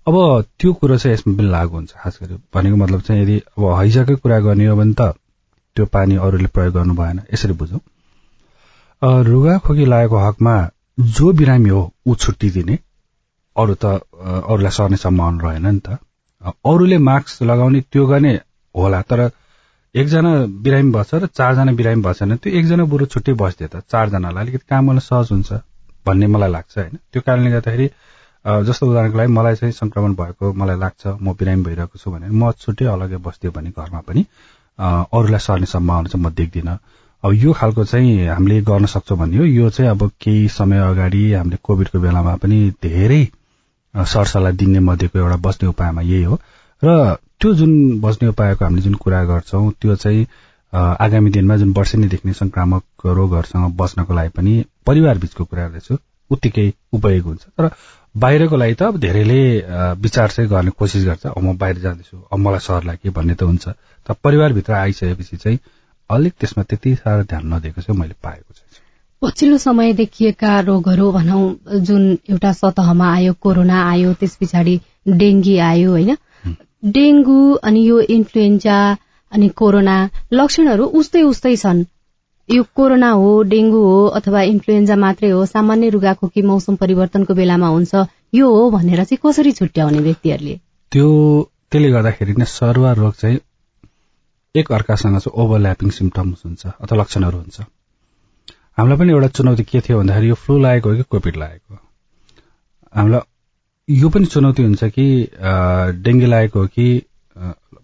अब 0.08 0.16
त्यो 0.60 0.74
कुरो 0.80 0.98
चाहिँ 0.98 1.14
यसमा 1.14 1.34
पनि 1.38 1.50
लागु 1.50 1.76
हुन्छ 1.76 1.92
खास 2.04 2.20
गरी 2.22 2.36
भनेको 2.54 2.76
मतलब 2.84 3.02
चाहिँ 3.02 3.22
यदि 3.22 3.38
अब 3.58 3.64
हैजाकै 3.80 4.16
कुरा 4.24 4.40
गर्ने 4.46 4.66
हो 4.68 4.76
भने 4.76 4.94
त 5.00 5.14
त्यो 5.78 5.86
पानी 5.94 6.16
अरूले 6.26 6.48
प्रयोग 6.56 6.74
गर्नु 6.74 6.94
भएन 6.96 7.22
यसरी 7.34 7.54
बुझौँ। 7.62 7.80
रुगा 9.02 9.58
खोकी 9.66 9.86
लागेको 9.86 10.18
हकमा 10.28 10.56
जो 11.18 11.32
बिरामी 11.40 11.70
हो 11.70 11.82
ऊ 12.08 12.16
छुट्टी 12.24 12.50
दिने 12.58 12.78
अरू 13.56 13.74
त 13.84 13.86
अरूलाई 14.52 14.72
सर्ने 14.78 14.98
सम्भावना 14.98 15.50
रहेन 15.50 15.68
नि 15.68 15.80
त। 15.86 15.98
अरूले 16.70 16.98
मास्क 17.08 17.42
लगाउने 17.50 17.82
त्यो 17.92 18.06
गर्ने 18.08 18.34
होला 18.76 19.02
तर 19.10 19.20
एकजना 19.96 20.32
बिरामी 20.64 20.92
बस्छ 20.92 21.14
र 21.16 21.26
चारजना 21.38 21.72
बिरामी 21.80 22.02
भने 22.02 22.36
त्यो 22.44 22.54
एकजना 22.60 22.84
बुढो 22.92 23.06
छुट्टै 23.14 23.34
बस्दियो 23.42 23.68
त 23.74 23.82
चारजनालाई 23.92 24.44
अलिकति 24.44 24.66
काम 24.70 24.88
गर्न 24.90 25.00
सहज 25.08 25.32
हुन्छ 25.32 25.52
भन्ने 26.06 26.28
मलाई 26.28 26.52
लाग्छ 26.52 26.78
होइन। 26.78 26.98
त्यो 27.14 27.22
कारणले 27.22 27.50
गर्दाखेरि 27.52 27.86
जस्तो 28.68 28.84
उदाहरणको 28.90 29.18
लागि 29.18 29.32
मलाई 29.32 29.56
चाहिँ 29.56 29.74
संक्रमण 29.74 30.14
भएको 30.22 30.54
मलाई 30.62 30.78
लाग्छ 30.80 31.02
म 31.22 31.34
बिरामी 31.40 31.64
भइरहेको 31.64 31.98
छु 32.02 32.12
भने 32.12 32.28
म 32.30 32.52
छुट्टै 32.64 32.86
अलग्गै 32.96 33.20
बस्थ्यो 33.28 33.52
भने 33.54 33.70
घरमा 33.78 34.02
पनि 34.08 34.26
अरूलाई 34.80 35.40
सर्ने 35.48 35.68
सम्भावना 35.76 36.10
चाहिँ 36.10 36.26
म 36.26 36.34
देख्दिनँ। 36.42 36.78
अब 37.24 37.34
यो 37.34 37.54
खालको 37.54 37.84
चाहिँ 37.86 38.28
हामीले 38.28 38.62
गर्न 38.68 38.86
सक्छौँ 38.96 39.18
भन्ने 39.18 39.38
हो 39.38 39.46
यो 39.46 39.70
चाहिँ 39.70 39.92
अब 39.92 40.02
केही 40.22 40.48
समय 40.58 40.80
अगाडि 40.90 41.22
हामीले 41.34 41.58
कोभिडको 41.64 42.00
बेलामा 42.00 42.36
पनि 42.42 42.58
धेरै 42.84 43.22
सरसल्लाह 43.94 44.52
दिने 44.58 44.80
मध्येको 44.90 45.20
एउटा 45.20 45.38
बस्ने 45.46 45.70
उपायमा 45.70 46.02
यही 46.02 46.24
हो। 46.24 46.36
र 46.84 47.16
त्यो 47.40 47.54
जुन 47.56 48.00
बस्ने 48.02 48.28
उपायको 48.30 48.66
हामीले 48.66 48.82
जुन 48.82 48.94
कुरा 49.04 49.24
गर्छौँ 49.26 49.72
त्यो 49.82 49.96
चाहिँ 49.96 50.26
आगामी 50.74 51.30
दिनमा 51.32 51.56
जुन 51.58 51.74
वर्षेनी 51.78 52.08
देख्ने 52.08 52.34
संक्रामक 52.34 53.06
रोगहरूसँग 53.06 53.76
बस्नको 53.78 54.14
लागि 54.14 54.30
पनि 54.38 54.54
परिवार 54.88 55.18
बीचको 55.18 55.44
कुरा 55.46 55.68
गर्दैछु। 55.68 55.98
उत्तिकै 56.32 56.72
उपयोग 56.94 57.26
हुन्छ। 57.26 57.44
तर 57.58 57.70
बाहिरको 58.16 58.56
लागि 58.58 58.74
त 58.74 58.82
अब 58.84 58.98
धेरैले 59.00 59.40
विचार 60.02 60.30
चाहिँ 60.32 60.50
गर्ने 60.50 60.72
कोसिस 60.80 61.06
गर्छ। 61.06 61.26
म 61.38 61.58
बाहिर 61.58 61.78
जाँदैछु 61.80 62.18
अब 62.32 62.40
मलाई 62.40 62.60
सहरलाई 62.60 62.98
के 63.04 63.10
भन्ने 63.10 63.36
त 63.36 63.44
हुन्छ। 63.44 63.68
तर 64.08 64.14
परिवारभित्र 64.24 64.74
आइसकेपछि 64.74 65.38
चाहिँ 65.38 65.60
अलिक 66.10 66.34
त्यसमा 66.40 66.64
त्यति 66.64 66.96
साह्रो 66.96 67.24
ध्यान 67.24 67.54
नदिएको 67.54 67.82
चाहिँ 67.82 68.00
मैले 68.00 68.16
पाएको 68.24 68.54
छु। 68.54 68.64
पछिल्लो 69.22 69.58
समय 69.58 69.94
देखिएका 69.94 70.60
रोगहरू 70.60 71.12
भनौँ 71.12 71.80
जुन 71.80 72.04
एउटा 72.30 72.52
सतहमा 72.54 73.14
आयो 73.14 73.34
कोरोना 73.40 73.78
आयो 73.90 74.14
त्यस 74.14 74.36
पछाडि 74.36 74.80
डेङ्गी 75.08 75.58
आयो 75.70 75.90
होइन? 75.92 76.18
डेङ्गु 76.84 77.40
अनि 77.64 77.82
यो 77.88 78.00
इन्फ्लुएन्जा 78.16 78.78
अनि 79.32 79.48
कोरोना 79.50 79.98
लक्षणहरू 80.34 80.86
उस्तै 81.00 81.22
उस्तै 81.24 81.56
छन्। 81.56 81.84
यो 82.50 82.64
कोरोना 82.76 83.10
हो 83.10 83.30
डेङ्गु 83.44 83.82
हो 83.84 84.00
अथवा 84.20 84.42
इन्फ्लुएन्जा 84.54 84.96
मात्रै 84.96 85.30
हो 85.30 85.46
सामान्य 85.46 85.90
रुगाखोकी 85.90 86.42
मौसम 86.42 86.76
परिवर्तनको 86.76 87.34
बेलामा 87.34 87.68
हुन्छ। 87.68 88.06
यो 88.36 88.50
हो 88.56 88.70
भनेर 88.70 89.04
चाहिँ 89.04 89.22
कसरी 89.26 89.52
छुट्याउने 89.52 90.00
व्यक्तिहरूले? 90.00 90.56
त्यो 90.92 91.08
त्यसले 91.72 91.90
गर्दाखेरि 91.92 92.34
नै 92.38 92.46
सरुवा 92.46 92.92
रोग 92.94 93.14
चाहिँ 93.14 93.40
एक 94.56 94.72
अर्कासँग 94.72 95.18
चाहिँ 95.20 95.44
ओभरल्यापिङ 95.44 95.90
सिम्टम्स 95.90 96.46
हुन्छ 96.46 96.66
अथवा 96.68 97.02
लक्षणहरू 97.02 97.38
हुन्छ। 97.38 97.58
हामीलाई 98.78 98.98
पनि 98.98 99.12
एउटा 99.12 99.28
चुनौती 99.38 99.64
के 99.64 99.80
थियो 99.82 99.98
भन्दाखेरि 100.00 100.30
यो 100.30 100.36
फ्लू 100.36 100.58
लागेको 100.60 100.90
हो 100.90 100.96
कि 100.96 101.04
कोभिड 101.10 101.36
लागेको 101.38 101.76
हामीलाई 102.96 103.22
यो 103.90 104.10
पनि 104.10 104.26
चुनौती 104.26 104.64
हुन्छ 104.64 104.84
कि 104.96 105.06
डेङ्गी 106.04 106.26
लागेको 106.26 106.60
हो 106.60 106.68
कि 106.68 106.86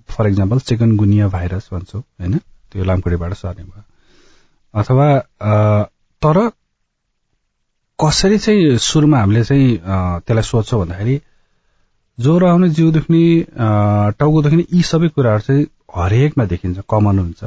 फर 0.09 0.27
इक्जाम्पल 0.27 0.59
चिकन 0.59 0.95
गुनिया 0.97 1.27
भाइरस 1.27 1.69
भन्छौँ 1.73 2.01
होइन? 2.01 2.37
त्यो 2.71 2.83
लामखुट्टेबाट 2.83 3.33
सर्ने 3.33 3.63
भयो। 3.63 3.83
अथवा 4.73 5.07
तर 6.21 6.37
कसरी 7.99 8.37
चाहिँ 8.37 8.77
सुरुमा 8.79 9.19
हामीले 9.19 9.43
चाहिँ 9.43 9.77
त्यसलाई 9.77 10.43
सोध्छौँ 10.43 10.79
भन्दाखेरि 10.79 11.19
ज्वरो 12.17 12.47
आउने 12.47 12.69
जिउ 12.69 12.91
दुख्ने 12.91 13.23
टाउको 14.19 14.41
दुख्ने 14.41 14.63
यी 14.73 14.81
सबै 14.83 15.07
कुराहरू 15.15 15.41
चाहिँ 15.41 15.65
हरेकमा 15.95 16.45
देखिन्छ 16.45 16.79
कमन 16.89 17.19
हुन्छ। 17.19 17.43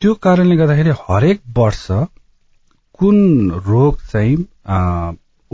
त्यो 0.00 0.14
कारणले 0.24 0.56
गर्दाखेरि 0.56 0.92
हरेक 1.04 1.40
वर्ष 1.58 1.86
कुन 2.98 3.50
रोग 3.66 4.00
चाहिँ 4.12 4.36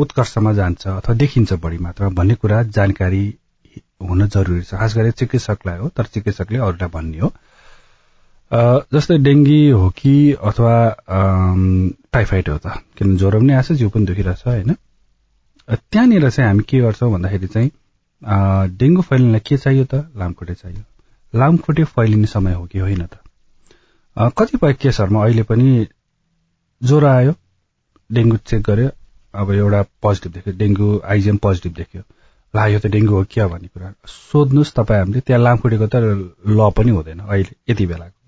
उत्कर्षमा 0.05 0.53
जान्छ 0.53 0.87
अथवा 0.89 1.15
देखिन्छ 1.23 1.53
बढी 1.65 1.79
मात्रामा 1.87 2.15
भन्ने 2.15 2.35
कुरा 2.43 2.63
जानकारी 2.77 3.25
हुन 4.03 4.27
जरुरी 4.29 4.63
छ। 4.63 4.75
खास 4.75 4.97
गरी 4.97 5.11
चिकित्सकलाई 5.21 5.79
हो 5.79 5.89
तर 5.97 6.05
चिकित्सकले 6.15 6.59
अरूलाई 6.59 6.89
भन्ने 6.95 7.19
हो। 7.19 7.33
जस्तै 8.93 9.19
डेङ्गी 9.19 9.61
हो 9.71 9.89
कि 9.99 10.15
अथवा 10.49 10.75
टाइफाइड 12.13 12.49
हो 12.49 12.59
त। 12.59 12.79
किन 12.99 13.17
ज्वरो 13.17 13.41
पनि 13.41 13.53
आएको 13.53 13.75
छ 13.75 13.79
जिउ 13.79 13.89
पनि 13.91 14.07
दुखिरहेछ 14.07 14.47
होइन? 14.47 14.75
त्यहाँनिर 15.69 16.29
चाहिँ 16.31 16.49
हामी 16.49 16.63
के 16.69 16.81
गर्छौँ 16.81 17.11
भन्दाखेरि 17.13 17.47
चाहिँ 17.47 17.71
डेङ्गु 18.79 19.03
फैलिनलाई 19.03 19.41
के 19.47 19.57
चाहियो 19.57 19.85
त? 19.85 19.95
लामखुट्टे 20.17 20.55
चाहियो। 20.55 20.83
लामखुट्टे 21.35 21.85
फैलिने 21.85 22.27
समय 22.27 22.55
हो 22.55 22.67
कि 22.67 22.79
होइन 22.79 23.07
त? 23.07 23.15
कतिपय 24.39 24.73
केसहरूमा 24.83 25.25
अहिले 25.25 25.43
पनि 25.49 25.87
ज्वरो 26.83 27.07
आयो 27.09 27.35
डेङ्गु 28.11 28.37
चेक 28.37 28.63
गर्यो 28.63 28.91
अब 29.35 29.51
एउटा 29.53 29.83
पोजिटिभ 30.03 30.33
देख्यो। 30.33 30.53
डेङ्गु 30.63 30.89
आइजिएम 31.13 31.37
पोजिटिभ 31.45 31.73
देख्यो। 31.75 32.03
ला 32.55 32.67
यो 32.67 32.79
त 32.79 32.87
डेङ्गु 32.95 33.15
हो 33.15 33.25
क्या 33.33 33.47
भन्ने 33.49 33.69
कुरा। 33.69 33.93
सोध्नुहोस् 34.07 34.75
तपाईँ 34.77 35.01
हामीले 35.01 35.21
त्यहाँ 35.27 35.43
लामखुट्टेको 35.43 35.87
त 35.87 35.97
ल 36.49 36.71
पनि 36.77 36.91
हुँदैन 36.91 37.21
अहिले 37.21 37.55
यति 37.71 37.87
बेलाको 37.87 38.21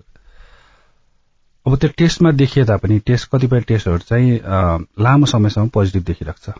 अब 1.66 1.76
त्यो 1.80 1.90
टेस्टमा 1.96 2.30
देखिए 2.40 2.64
तापनि 2.68 2.98
टेस्ट 3.08 3.28
कतिपय 3.32 3.60
टेस्टहरू 3.68 3.98
चाहिँ 4.08 4.30
लामो 5.00 5.26
समयसम्म 5.26 5.68
पोजिटिभ 5.76 6.02
देखिरहेको 6.04 6.40
छ 6.44 6.56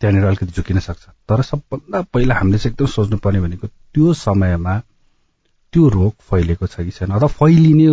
त्यहाँनिर 0.00 0.24
अलिकति 0.24 0.52
झुकिन 0.56 0.78
सक्छ। 0.80 1.04
तर 1.28 1.42
सबभन्दा 1.42 2.00
पहिला 2.14 2.34
हामीले 2.34 2.58
चाहिँ 2.58 2.72
एकदम 2.72 2.86
सोच्नुपर्ने 2.86 3.40
भनेको 3.40 3.66
त्यो 3.66 4.12
समयमा 4.14 4.78
त्यो 5.72 5.88
रोग 5.88 6.12
फैलिएको 6.30 6.66
छ 6.66 6.80
कि 6.80 6.90
छैन? 6.90 7.10
अथवा 7.12 7.28
फैलिने 7.28 7.88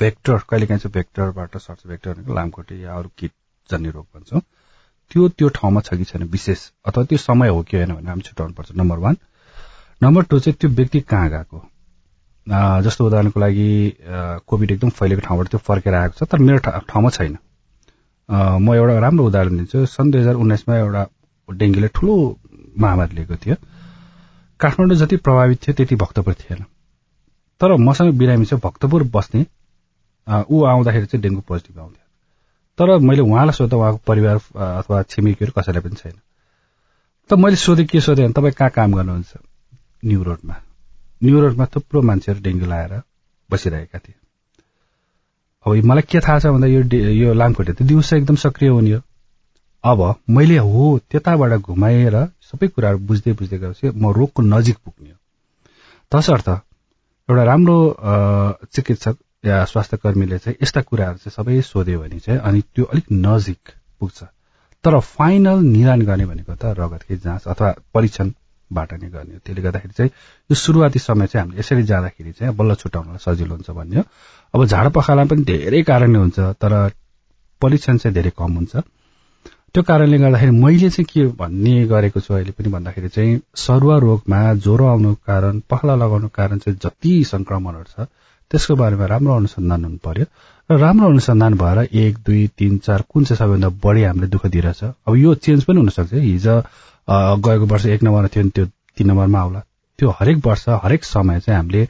भेक्टर 0.00 0.38
कहिलेकाहीँ 0.48 0.80
चाहिँ 0.80 0.92
भेक्टरबाट 0.92 1.56
सर्च 1.58 1.80
भेक्टर 1.86 2.12
भनेको 2.14 2.34
लामखुट्टे 2.34 2.76
या 2.80 2.94
अरू 2.96 3.10
किट 3.18 3.32
जन्य 3.70 3.90
रोग 3.90 4.06
भन्छौँ। 4.14 4.40
त्यो 5.12 5.28
त्यो 5.28 5.48
ठाउँमा 5.56 5.80
छ 5.80 5.94
कि 5.94 6.04
छैन? 6.04 6.22
विशेष। 6.32 6.60
अथवा 6.86 7.04
त्यो 7.04 7.18
समय 7.18 7.48
हो 7.48 7.62
कि 7.62 7.76
होइन 7.76 7.92
भने 7.94 8.08
हामी 8.10 8.22
छुट्याउनु 8.22 8.54
पर्छ 8.54 8.72
नम्बर 8.76 8.98
वान 9.04 9.16
नम्बर 10.00 10.22
टू 10.30 10.38
चाहिँ 10.40 10.56
त्यो 10.60 10.70
व्यक्ति 10.70 11.00
कहाँ 11.12 11.28
गएको? 11.30 11.58
जस्तो 12.84 13.06
उदाहरणको 13.06 13.40
लागि 13.40 13.70
कोभिड 14.48 14.70
एकदम 14.70 14.90
फैलिएको 14.98 15.26
ठाउँबाट 15.26 15.48
त्यो 15.48 15.58
फर्केर 15.68 15.94
आएको 15.94 16.24
छ 16.24 16.28
तर 16.30 16.38
मेरो 16.38 16.58
ठाउँमा 16.88 17.10
छैन। 17.10 17.36
म 18.64 18.74
एउटा 18.74 18.98
राम्रो 18.98 19.26
उदाहरण 19.26 19.56
दिन्छु। 19.56 19.86
सन् 19.86 20.10
दुई 20.12 20.20
हजार 20.20 20.34
उन्नाइसमा 20.42 20.76
एउटा 20.76 21.06
डेङ्गुले 21.48 21.88
ठुलो 21.94 22.14
महामारी 22.80 23.14
लिएको 23.16 23.36
थियो। 23.36 23.56
काठमाडौँ 24.60 24.96
जति 24.96 25.16
प्रभावित 25.16 25.58
थियो 25.62 25.74
त्यति 25.76 25.96
भक्तपुर 26.02 26.34
थिएन। 26.34 26.64
तर 27.60 27.76
मसँग 27.78 28.12
बिरामी 28.18 28.44
चाहिँ 28.46 28.60
भक्तपुर 28.64 29.02
बस्ने। 29.14 29.46
ऊ 30.26 30.64
आउँदाखेरि 30.64 31.06
चाहिँ 31.06 31.22
डेङ्गु 31.22 31.40
पोजिटिभ 31.48 31.78
आउँथ्यो। 31.78 32.01
तर 32.78 32.98
मैले 32.98 33.22
उहाँलाई 33.22 33.52
सोध्दा 33.52 33.76
उहाँको 33.76 34.00
परिवार 34.06 34.36
अथवा 34.80 35.02
छिमेकीहरू 35.10 35.52
कसैलाई 35.60 35.82
पनि 35.82 35.96
छैन। 35.96 36.16
त 37.30 37.32
मैले 37.38 37.56
सोधेँ 37.56 37.86
के 37.86 38.00
सोधेँ 38.00 38.24
भने 38.24 38.32
तपाईँ 38.32 38.54
कहाँ 38.58 38.70
काम 38.70 38.92
गर्नुहुन्छ? 38.94 39.32
न्यु 40.04 40.22
रोडमा। 40.22 40.56
न्यु 41.22 41.40
रोडमा 41.40 41.64
थुप्रो 41.74 42.02
मान्छेहरू 42.02 42.40
डेङ्गु 42.42 42.66
लाएर 42.66 42.92
बसिरहेका 43.50 43.98
थिए। 43.98 44.14
अब 45.66 45.84
मलाई 45.84 46.02
के 46.10 46.20
थाहा 46.20 46.38
छ 46.38 46.46
भन्दा 46.46 46.66
यो 46.66 46.82
यो 47.22 47.32
लामखुट्टे 47.34 47.72
त 47.72 47.82
दिउँसो 47.82 48.16
एकदम 48.16 48.36
सक्रिय 48.36 48.70
हुने 48.70 48.92
हो। 48.92 49.00
अब 49.84 50.00
मैले 50.30 50.56
हो 50.58 50.98
त्यताबाट 51.10 51.52
घुमाएर 51.60 52.16
सबै 52.50 52.68
कुराहरू 52.74 52.98
बुझ्दै 52.98 53.32
बुझ्दै 53.38 53.58
गएपछि 53.58 53.90
म 53.94 54.12
रोगको 54.18 54.42
नजिक 54.42 54.76
पुग्ने 54.84 55.10
हो। 55.10 55.18
तसर्थ 56.12 56.48
एउटा 56.48 57.44
राम्रो 57.44 57.76
चिकित्सक 58.74 59.16
स्वास्थ्य 59.44 59.96
कर्मीले 59.96 60.38
चाहिँ 60.38 60.56
यस्ता 60.62 60.80
कुराहरू 60.80 61.18
चाहिँ 61.18 61.34
सबै 61.36 61.60
सोध्यो 61.62 61.98
भने 62.00 62.18
चाहिँ 62.18 62.40
अनि 62.40 62.60
त्यो 62.74 62.84
अलिक 62.84 63.06
नजिक 63.12 63.58
पुग्छ। 64.00 64.22
तर 64.84 64.98
फाइनल 64.98 65.58
निदान 65.66 66.02
गर्ने 66.02 66.26
भनेको 66.26 66.54
त 66.54 66.74
रगतकै 66.78 67.16
जाँच 67.16 67.46
अथवा 67.46 67.74
परीक्षणबाट 67.94 68.92
नै 68.94 69.08
गर्ने 69.08 69.34
हो। 69.34 69.40
त्यसले 69.44 69.62
गर्दाखेरि 69.62 69.94
चाहिँ 69.94 70.10
यो 70.50 70.54
सुरुवाती 70.54 70.98
समय 70.98 71.26
चाहिँ 71.26 71.42
हामीले 71.42 71.60
यसरी 71.60 71.82
जाँदाखेरि 71.82 72.32
चाहिँ 72.32 72.54
बल्ल 72.54 72.74
छुट्याउनलाई 72.74 73.18
सजिलो 73.18 73.54
हुन्छ 73.54 73.70
भन्ने 73.70 73.96
हो। 73.96 74.04
अब 74.54 74.64
झाडा 74.66 74.88
पखाला 74.88 75.24
पनि 75.24 75.42
धेरै 75.44 75.82
कारणले 75.82 76.18
हुन्छ 76.18 76.38
तर 76.62 76.72
परीक्षण 77.62 77.96
चाहिँ 77.98 78.14
धेरै 78.14 78.30
कम 78.38 78.52
हुन्छ। 78.54 78.76
त्यो 79.74 79.82
कारणले 79.82 80.18
गर्दाखेरि 80.18 80.52
मैले 80.52 80.90
चाहिँ 80.90 81.06
के 81.10 81.26
भन्ने 81.34 81.74
गरेको 81.86 82.20
छु 82.20 82.34
अहिले 82.34 82.52
पनि 82.52 82.68
भन्दाखेरि 82.68 83.08
चाहिँ 83.08 83.40
सरुवा 83.56 83.96
रोगमा 83.98 84.40
ज्वरो 84.54 84.86
आउनुको 84.86 85.20
कारण 85.26 85.60
पखला 85.70 85.94
लगाउनुको 85.96 86.34
कारण 86.34 86.58
चाहिँ 86.58 86.78
जति 86.82 87.12
संक्रमणहरू 87.24 87.90
छ 87.94 88.06
त्यसको 88.52 88.74
बारेमा 88.76 89.06
राम्रो 89.12 89.34
अनुसन्धान 89.34 89.84
हुनु 89.84 89.98
पर्यो। 90.04 90.26
र 90.70 90.78
राम्रो 90.78 91.08
अनुसन्धान 91.08 91.54
भएर 91.58 91.78
एक 92.04 92.18
दुई 92.26 92.46
तिन 92.58 92.78
चार 92.86 93.02
कुन 93.10 93.24
चाहिँ 93.24 93.38
सबैभन्दा 93.38 93.68
बढी 93.84 94.02
हामीले 94.04 94.26
दुःख 94.28 94.46
दिइरहेछ? 94.46 94.84
अब 95.08 95.16
यो 95.16 95.34
चेन्ज 95.44 95.64
पनि 95.64 95.78
हुनसक्छ 95.80 96.12
हिजो 96.14 96.56
गएको 97.44 97.66
वर्ष 97.72 97.86
एक 97.86 98.02
नम्बरमा 98.02 98.28
थियो 98.28 98.42
भने 98.42 98.50
त्यो 98.56 98.66
तिन 98.96 99.06
नम्बरमा 99.10 99.40
आउला। 99.40 99.60
त्यो 99.98 100.10
हरेक 100.18 100.46
वर्ष 100.46 100.68
हरेक 100.84 101.04
समय 101.04 101.40
चाहिँ 101.40 101.56
हामीले 101.58 101.84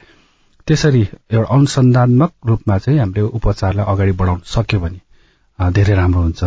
त्यसरी 0.67 1.01
एउटा 1.33 1.53
अनुसन्धात्मक 1.53 2.31
रूपमा 2.47 2.77
चाहिँ 2.77 2.99
हामीले 2.99 3.21
उपचारलाई 3.37 3.85
अगाडि 3.93 4.11
बढाउन 4.19 4.41
सक्यो 4.47 4.79
भने 4.79 4.99
धेरै 5.59 5.95
राम्रो 5.95 6.21
हुन्छ। 6.21 6.43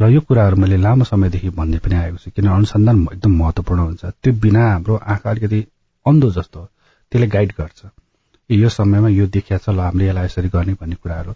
र 0.00 0.08
यो 0.10 0.20
कुराहरू 0.26 0.56
मैले 0.56 0.76
लामो 0.82 1.04
समयदेखि 1.04 1.50
भन्ने 1.54 1.78
पनि 1.78 1.94
आएको 1.94 2.18
छु 2.18 2.30
किन 2.36 2.46
अनुसन्धान 2.50 2.96
एकदम 3.12 3.32
महत्वपूर्ण 3.38 3.80
हुन्छ। 3.80 4.04
त्यो 4.22 4.32
बिना 4.42 4.62
हाम्रो 4.72 4.94
आँखा 4.98 5.30
अलिकति 5.30 5.60
अन्धो 6.06 6.30
जस्तो 6.36 6.60
हो। 6.60 6.66
त्यसले 7.12 7.26
गाइड 7.34 7.52
गर्छ। 7.58 7.80
यो 8.50 8.68
समयमा 8.68 9.08
यो 9.08 9.26
देखिया 9.26 9.58
छ 9.58 9.68
ल 9.70 9.80
हामीले 9.80 10.06
यसलाई 10.08 10.24
यसरी 10.24 10.48
गर्ने 10.48 10.72
भन्ने 10.80 10.96
कुराहरू। 11.02 11.32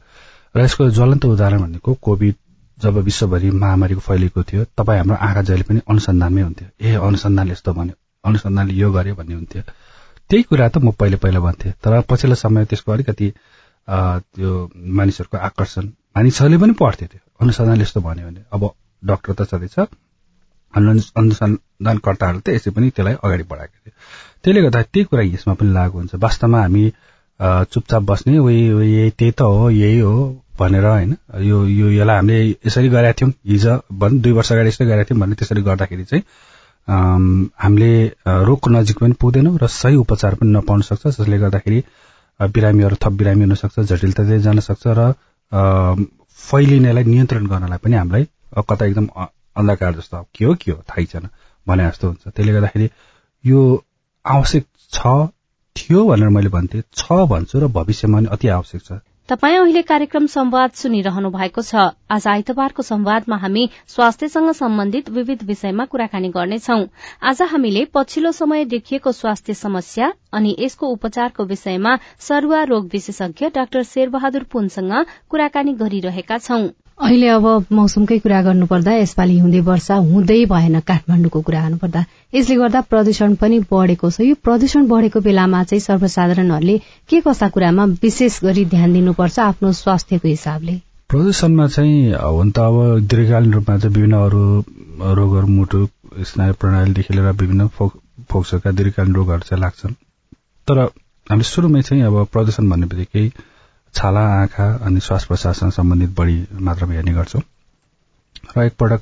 र 0.55 0.61
यसको 0.61 0.91
ज्वलन्त 0.91 1.25
उदाहरण 1.25 1.61
भनेको 1.63 1.95
कोभिड 2.03 2.35
जब 2.79 2.97
विश्वभरि 3.09 3.51
महामारीको 3.51 4.01
फैलिएको 4.01 4.43
थियो 4.43 4.65
तपाईँ 4.77 4.99
हाम्रो 4.99 5.17
आँखा 5.17 5.43
जहिले 5.43 5.65
पनि 5.69 5.81
अनुसन्धानमै 5.91 6.43
हुन्थ्यो। 6.43 6.69
ए 6.81 6.95
अनुसन्धानले 7.09 7.53
यस्तो 7.53 7.73
भन्यो 7.73 7.95
अनुसन्धानले 8.25 8.75
यो 8.75 8.93
गर्यो 8.93 9.15
भन्ने 9.15 9.35
हुन्थ्यो। 9.35 9.63
त्यही 10.31 10.43
कुरा 10.43 10.69
त 10.69 10.79
म 10.79 10.91
पहिले 10.93 11.17
पहिला 11.17 11.41
भन्थेँ। 11.41 11.73
तर 11.83 12.01
पछिल्लो 12.11 12.35
समय 12.35 12.65
त्यसको 12.71 12.93
अलिकति 12.93 13.29
त्यो 13.89 14.51
मानिसहरूको 14.99 15.37
आकर्षण 15.49 15.85
मानिसहरूले 16.17 16.59
पनि 16.59 16.73
पढ्थ्यो 16.81 17.09
त्यो। 17.09 17.21
अनुसन्धानले 17.41 17.83
यस्तो 17.83 18.01
भन्यो 18.01 18.27
भने। 18.29 18.41
अब 18.53 18.63
डक्टर 19.03 19.33
त 19.39 19.49
छँदैछ। 19.51 19.77
अनुसन्धानकर्ताहरूले 20.77 22.43
त 22.47 22.57
यसै 22.57 22.71
पनि 22.71 22.91
त्यसलाई 22.97 23.15
अगाडि 23.25 23.45
बढाएको 23.51 23.77
थियो 23.85 23.95
त्यसले 24.43 24.63
गर्दा 24.63 24.83
त्यही 24.83 25.05
कुरा 25.11 25.23
यसमा 25.25 25.55
पनि 25.61 25.71
लागु 25.73 25.99
हुन्छ। 25.99 26.15
वास्तवमा 26.25 26.61
हामी 26.63 26.85
चुपचाप 27.73 28.03
बस्ने 28.11 28.39
उही 28.39 28.59
यही 28.97 29.11
त्यही 29.19 29.33
त 29.33 29.41
हो 29.43 29.71
यही 29.71 29.99
हो 30.01 30.17
भनेर 30.59 30.85
होइन 30.87 31.17
यो 31.43 31.57
यो 31.69 31.87
यसलाई 31.91 32.17
हामीले 32.17 32.39
यसरी 32.67 32.89
गरेका 32.89 33.13
थियौँ। 33.13 33.33
हिजो 33.47 33.75
भन् 33.93 34.21
दुई 34.23 34.33
वर्ष 34.33 34.53
अगाडि 34.53 34.69
यसरी 34.69 34.87
गरेका 34.87 35.09
थियौँ 35.11 35.21
भने 35.21 35.35
त्यसरी 35.35 35.63
गर्दाखेरि 35.63 36.05
चाहिँ 36.05 36.25
हामीले 37.59 37.93
रोगको 38.47 38.71
नजिक 38.71 38.99
पनि 38.99 39.15
पुग्दैनौँ 39.21 39.59
र 39.59 39.67
सही 39.69 39.97
उपचार 39.97 40.35
पनि 40.35 40.51
नपाउन 40.51 40.81
सक्छ 40.89 41.07
जसले 41.09 41.39
गर्दाखेरि 41.39 41.83
बिरामीहरू 42.41 42.97
थप 43.03 43.13
बिरामी 43.13 43.45
हुनसक्छ 43.45 43.81
जटिलताले 43.91 44.39
जान 44.41 44.61
सक्छ 44.61 44.85
र 44.99 45.13
फैलिनेलाई 46.41 47.05
नियन्त्रण 47.05 47.47
गर्नलाई 47.47 47.79
पनि 47.85 47.97
हामीलाई 47.97 48.27
कता 48.69 48.85
एकदम 48.85 49.07
अन्धकार 49.57 49.95
जस्तो 49.95 50.23
के 50.35 50.45
हो 50.45 50.55
के 50.55 50.71
हो? 50.71 50.79
थाहै 50.91 51.05
छैन। 51.05 51.29
भने 51.67 51.89
जस्तो 51.89 52.09
हुन्छ। 52.09 52.29
त्यसले 52.29 52.53
गर्दाखेरि 52.53 52.91
यो 53.45 53.85
आवश्यक 54.25 54.65
छ 54.93 55.07
थियो 55.77 56.07
भनेर 56.07 56.29
मैले 56.29 56.49
भन्थे। 56.49 56.83
छ 56.95 57.13
भन्छु 57.27 57.59
र 57.61 57.67
भविष्यमा 57.69 58.19
पनि 58.19 58.29
अति 58.33 58.49
आवश्यक 58.49 58.83
छ। 58.83 58.93
तपाईँ 59.29 59.57
अहिले 59.59 59.83
कार्यक्रम 59.83 60.27
संवाद 60.27 60.71
सुनिरहनु 60.71 61.31
भएको 61.31 61.63
छ। 61.63 61.75
आज 62.11 62.27
आइतबारको 62.27 62.83
संवादमा 62.83 63.37
हामी 63.37 63.69
स्वास्थ्यसँग 63.89 64.53
सम्बन्धित 64.53 65.11
विविध 65.11 65.43
विषयमा 65.43 65.85
कुराकानी 65.85 66.29
गर्नेछौ। 66.29 66.79
आज 67.23 67.43
हामीले 67.43 67.85
पछिल्लो 67.95 68.33
समय 68.33 68.65
देखिएको 68.65 69.13
स्वास्थ्य 69.13 69.55
समस्या 69.55 70.13
अनि 70.33 70.57
यसको 70.59 70.87
उपचारको 70.87 71.45
विषयमा 71.45 71.99
सरुवा 72.19 72.63
रोग 72.63 72.89
विशेषज्ञ 72.93 73.51
डाक्टर 73.51 73.83
शेरबहादुर 73.83 74.43
पुनसँग 74.43 75.07
कुराकानी 75.29 75.73
गरिरहेका 75.75 76.39
छौं। 76.39 76.69
अहिले 76.99 77.29
अब 77.29 77.47
मौसमकै 77.77 78.17
कुरा 78.25 78.41
गर्नुपर्दा 78.43 78.93
यसपालि 78.97 79.39
हुँदै 79.39 79.59
वर्षा 79.65 79.97
हुँदै 80.05 80.37
भएन 80.53 80.81
काठमाडौँको 80.81 81.41
कुरा 81.49 81.61
गर्नुपर्दा। 81.65 82.05
यसले 82.35 82.55
गर्दा 82.57 82.81
प्रदूषण 82.93 83.35
पनि 83.43 83.59
बढेको 83.73 84.11
छ। 84.11 84.21
यो 84.25 84.35
प्रदूषण 84.41 84.87
बढेको 84.89 85.21
बेलामा 85.27 85.63
चाहिँ 85.65 85.81
सर्वसाधारणहरूले 85.87 86.77
के 87.09 87.21
कस्ता 87.21 87.49
कुरामा 87.53 87.85
विशेष 88.05 88.39
गरी 88.45 88.65
ध्यान 88.73 88.93
दिनुपर्छ 88.93 89.39
आफ्नो 89.39 89.73
स्वास्थ्यको 89.81 90.29
हिसाबले? 90.29 90.77
प्रदूषणमा 91.11 91.67
चाहिँ 91.77 91.99
हुन 92.17 92.51
त 92.51 92.59
अब 92.59 92.77
दीर्घकालीन 93.13 93.53
रूपमा 93.55 93.77
चाहिँ 93.79 93.95
विभिन्न 93.95 94.17
अरू 94.27 94.43
रोगहरू 95.21 95.47
मुटु 95.47 95.87
स्नायु 96.31 96.55
प्रणालीदेखि 96.61 97.15
लिएर 97.15 97.33
विभिन्न 97.43 97.67
फोक्सोका 97.77 98.71
दीर्घकालीन 98.73 99.15
रोगहरू 99.15 99.49
चाहिँ 99.51 99.61
लाग्छन्। 99.63 99.95
तर 100.69 100.81
हामीले 100.81 101.51
सुरुमै 101.53 101.83
चाहिँ 101.83 102.03
अब 102.09 102.17
प्रदूषण 102.33 102.71
भन्ने 102.71 102.87
बित्तिकै 102.95 103.29
छाला 103.97 104.21
आँखा 104.41 104.67
अनि 104.87 105.01
श्वास 105.01 105.25
प्रश्वाससँग 105.25 105.73
सम्बन्धित 105.73 106.11
बढी 106.19 106.37
मात्रामा 106.61 106.95
हेर्ने 106.95 107.13
गर्छौँ। 107.15 107.43
र 108.57 108.65
एकपटक 108.65 109.01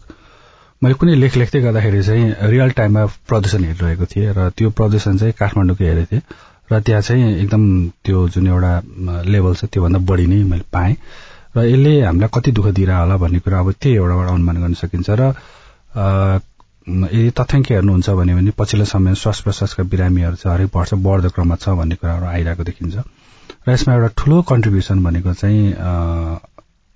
मैले 0.82 0.94
कुनै 1.00 1.14
लेख 1.16 1.36
लेख्दै 1.36 1.60
गर्दाखेरि 1.60 2.02
चाहिँ 2.04 2.24
रियल 2.50 2.70
टाइममा 2.78 3.04
प्रदूषण 3.28 3.64
हेरिरहेको 3.64 4.06
थिएँ 4.06 4.32
र 4.36 4.48
त्यो 4.56 4.70
प्रदूषण 4.78 5.16
चाहिँ 5.18 5.34
काठमाडौँकै 5.38 5.84
हेरेको 5.84 6.10
थिएँ 6.10 6.22
र 6.70 6.80
त्यहाँ 6.80 7.02
चाहिँ 7.02 7.24
एकदम 7.42 7.62
त्यो 8.04 8.28
जुन 8.34 8.46
एउटा 8.48 8.72
लेभल 9.26 9.54
छ 9.54 9.64
त्योभन्दा 9.72 9.98
बढी 10.10 10.26
नै 10.26 10.42
मैले 10.44 10.64
पाएँ। 10.72 10.96
र 11.56 11.64
यसले 11.64 11.92
हामीलाई 12.02 12.28
कति 12.34 12.50
दुःख 12.52 12.66
दिइरह 12.74 12.96
होला 12.98 13.16
भन्ने 13.16 13.38
कुरा 13.40 13.58
अब 13.60 13.72
त्यही 13.72 13.94
एउटाबाट 13.96 14.28
अनुमान 14.28 14.56
गर्न 14.62 14.74
सकिन्छ 14.74 15.10
र 15.10 15.22
यदि 16.86 17.30
तथ्याङ्क 17.38 17.70
हेर्नुहुन्छ 17.72 18.10
भने 18.10 18.52
पछिल्लो 18.58 18.84
समय 18.84 19.14
श्वास 19.14 19.40
प्रश्वासका 19.40 19.82
बिरामीहरू 19.92 20.36
चाहिँ 20.36 20.56
हरेक 20.56 20.76
वर्ष 20.76 20.94
बढ्दो 21.06 21.28
क्रममा 21.30 21.56
छ 21.56 21.68
भन्ने 21.78 21.94
कुराहरू 21.96 22.26
आइरहेको 22.26 22.64
देखिन्छ। 22.64 22.96
र 23.66 23.72
यसमा 23.72 23.94
एउटा 23.94 24.08
ठूलो 24.18 24.40
कन्ट्रिब्युसन 24.50 25.02
भनेको 25.04 25.34
चाहिँ 25.34 25.62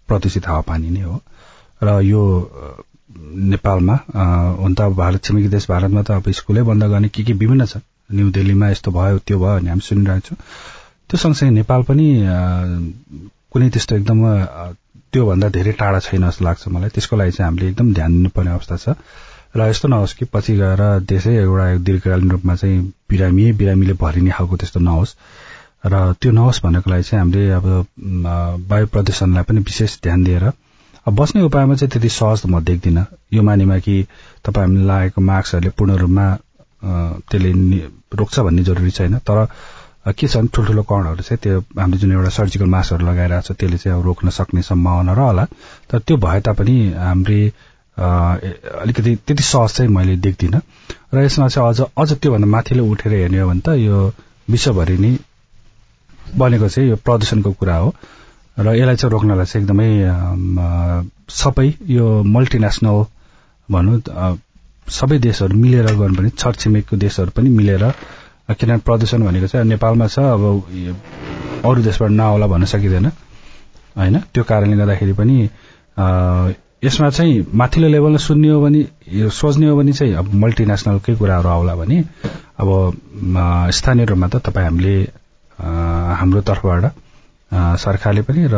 प्रदूषित 0.08 0.46
हावापानी 0.48 0.90
नै 0.90 1.02
हो। 1.02 1.20
र 1.82 2.00
यो 2.04 2.22
नेपालमा 3.52 3.94
हुन 4.60 4.75
त 4.75 4.80
भारत 4.96 5.25
छिमेकी 5.25 5.48
देश 5.48 5.68
भारतमा 5.68 6.02
त 6.02 6.10
अब 6.20 6.30
स्कुलै 6.40 6.62
बन्द 6.62 6.84
गर्ने 6.92 7.08
के 7.08 7.22
के 7.25 7.32
विभिन्न 7.32 7.66
छ। 7.66 7.80
न्यू 8.12 8.30
दिल्लीमा 8.37 8.68
यस्तो 8.68 8.90
भयो 8.90 9.18
त्यो 9.26 9.38
भयो 9.38 9.54
भने 9.58 9.70
हामी 9.70 9.80
सुनिरहेको 9.88 10.26
छौँ। 10.28 10.38
त्यो 11.08 11.16
सँगसँगै 11.18 11.52
नेपाल 11.60 11.82
पनि 11.88 12.06
कुनै 13.52 13.68
त्यस्तो 13.72 13.96
एकदम 13.96 14.20
त्योभन्दा 15.12 15.48
धेरै 15.56 15.72
टाढा 15.72 15.98
छैन 16.04 16.28
जस्तो 16.28 16.44
लाग्छ 16.44 16.68
मलाई। 16.68 16.90
त्यसको 16.92 17.16
लागि 17.16 17.32
चाहिँ 17.32 17.48
हामीले 17.48 17.68
एकदम 17.70 17.92
ध्यान 17.94 18.12
दिनुपर्ने 18.12 18.50
अवस्था 18.50 18.76
छ। 18.76 18.96
र 19.56 19.68
यस्तो 19.72 19.88
नहोस् 19.88 20.14
कि 20.14 20.25
पछि 20.32 20.56
गएर 20.56 20.82
देशै 21.08 21.34
एउटा 21.37 21.66
दीर्घकालीन 21.80 22.30
रूपमा 22.30 22.54
चाहिँ 22.60 22.80
बिरामी 23.08 23.52
बिरामीले 23.60 23.94
भरिने 23.96 24.30
खालको 24.37 24.56
त्यस्तो 24.56 24.80
नहोस्। 24.80 25.16
र 25.85 26.12
त्यो 26.20 26.32
नहोस् 26.32 26.62
भन्नको 26.64 26.90
लागि 26.90 27.02
चाहिँ 27.02 27.20
हामीले 27.23 27.50
अब 27.58 27.66
वायु 28.70 28.87
प्रदूषणलाई 28.92 29.42
पनि 29.49 29.61
विशेष 29.62 29.99
ध्यान 30.02 30.25
दिएर 30.25 30.44
अब 31.06 31.14
बस्ने 31.14 31.42
उपायमा 31.42 31.75
चाहिँ 31.75 31.90
त्यति 31.90 32.08
सहज 32.08 32.42
त 32.42 32.47
म 32.47 32.61
देख्दिनँ। 32.61 33.04
यो 33.32 33.42
मानेमा 33.42 33.78
कि 33.78 33.97
तपाईँ 34.44 34.66
हामीले 34.66 34.87
लागेको 34.87 35.20
मास्कहरूले 35.20 35.70
पूर्ण 35.78 35.97
रूपमा 35.97 36.26
त्यसले 37.30 37.50
रोक्छ 38.18 38.40
भन्ने 38.40 38.62
जरुरी 38.68 38.90
छैन। 38.90 39.18
तर 39.25 39.47
के 40.18 40.26
छन् 40.28 40.49
ठुल्ठुलो 40.52 40.82
कणहरू 40.82 41.23
चाहिँ 41.23 41.38
त्यो 41.42 41.61
हामीले 41.78 41.99
जुन 42.00 42.12
एउटा 42.12 42.30
सर्जिकल 42.38 42.66
मास्कहरू 42.75 43.06
लगाइरहेको 43.06 43.47
छ 43.47 43.56
त्यसले 43.56 43.78
चाहिँ 43.78 43.99
अब 43.99 44.04
रोक्न 44.04 44.28
सक्ने 44.30 44.62
सम्भावना 44.62 45.12
रहला 45.12 45.44
तर 45.90 45.99
त्यो 46.06 46.16
भए 46.16 46.40
तापनि 46.44 46.76
हामीले 46.97 47.40
अलिकति 47.97 49.14
त्यति 49.26 49.42
सहज 49.42 49.70
चाहिँ 49.76 49.90
मैले 49.94 50.16
देख्दिनँ। 50.26 50.61
र 51.14 51.25
यसमा 51.25 51.49
चाहिँ 51.49 51.68
अझ 51.68 51.80
अझ 51.97 52.12
त्योभन्दा 52.12 52.47
माथिल्लो 52.47 52.85
उठेर 52.85 53.12
हेर्ने 53.12 53.40
हो 53.40 53.49
भने 53.49 53.61
त 53.61 53.68
यो 53.78 53.97
विश्वभरि 54.50 54.97
नै 54.99 55.16
बनेको 56.37 56.68
चाहिँ 56.68 56.88
यो 56.90 56.97
प्रदूषणको 56.97 57.52
कुरा 57.52 57.76
हो। 57.76 57.94
र 58.58 58.75
यसलाई 58.75 58.96
चाहिँ 58.96 59.11
रोक्नलाई 59.12 59.46
चाहिँ 59.46 59.64
एकदमै 59.64 59.88
सबै 61.31 61.68
यो 61.87 62.07
मल्टिनेसनल 62.26 63.05
भनौँ 63.68 64.38
सबै 64.88 65.18
देशहरू 65.18 65.57
मिलेर 65.57 65.87
गर्नुपर्ने 65.94 66.31
छरछिमेकको 66.31 66.96
देशहरू 66.96 67.31
पनि 67.31 67.48
मिलेर 67.50 67.85
किनभने 68.50 68.79
प्रदूषण 68.79 69.22
भनेको 69.22 69.46
चाहिँ 69.46 69.68
नेपालमा 69.68 70.07
छ 70.07 70.18
अब 70.18 70.42
अरू 71.64 71.83
देशबाट 71.83 72.11
नआउला 72.11 72.46
भन्न 72.46 72.64
सकिँदैन 72.64 73.07
होइन? 73.07 74.18
त्यो 74.35 74.44
कारणले 74.44 74.76
गर्दाखेरि 74.76 75.12
पनि 75.12 75.37
यसमा 76.85 77.11
चाहिँ 77.11 77.46
माथिल्लो 77.55 77.88
लेभलमा 77.88 78.18
सुन्ने 78.18 78.48
हो 78.48 78.61
भने 78.62 79.31
सोच्ने 79.31 79.68
हो 79.68 79.76
भने 79.76 79.92
चाहिँ 79.92 80.14
अब 80.14 80.35
मल्टिनेसनलकै 80.35 81.14
कुराहरू 81.14 81.48
आउला 81.48 81.74
भने 81.74 82.05
अब 82.59 82.68
स्थानीय 83.70 84.05
रूपमा 84.05 84.29
त 84.29 84.37
तपाईँ 84.37 84.66
हामीले 84.66 84.94
हाम्रो 85.59 86.40
तर्फबाट 86.49 86.85
सरकारले 87.81 88.23
पनि 88.23 88.47
र 88.53 88.57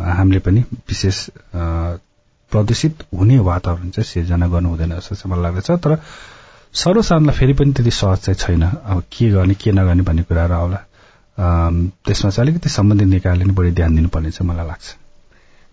हामीले 0.00 0.40
पनि 0.40 0.60
विशेष 0.88 1.16
प्रदूषित 2.52 3.02
हुने 3.14 3.38
वातावरण 3.38 3.90
चाहिँ 3.90 4.04
सिर्जना 4.04 4.46
गर्नु 4.48 4.68
हुँदैन 4.68 4.94
जस्तो 4.96 5.14
चाहिँ 5.14 5.30
मलाई 5.32 5.42
लाग्दछ। 5.44 5.70
तर 5.70 5.96
सर्वसाधारणलाई 6.74 7.36
फेरि 7.38 7.52
पनि 7.54 7.72
त्यति 7.72 7.90
सहज 7.90 8.18
चाहिँ 8.18 8.38
छैन। 8.38 8.62
अब 8.62 9.02
के 9.12 9.30
गर्ने 9.30 9.54
के 9.54 9.72
नगर्ने 9.72 10.02
भन्ने 10.02 10.22
कुराहरू 10.22 10.54
आउला 10.54 10.80
त्यसमा 12.06 12.30
चाहिँ 12.30 12.48
अलिकति 12.48 12.68
सम्बन्धित 12.68 13.08
निकायले 13.08 13.44
नै 13.44 13.54
बढी 13.54 13.70
ध्यान 13.70 13.96
दिनुपर्ने 13.96 14.30
चाहिँ 14.30 14.50
मलाई 14.50 14.66
लाग्छ। 14.66 14.96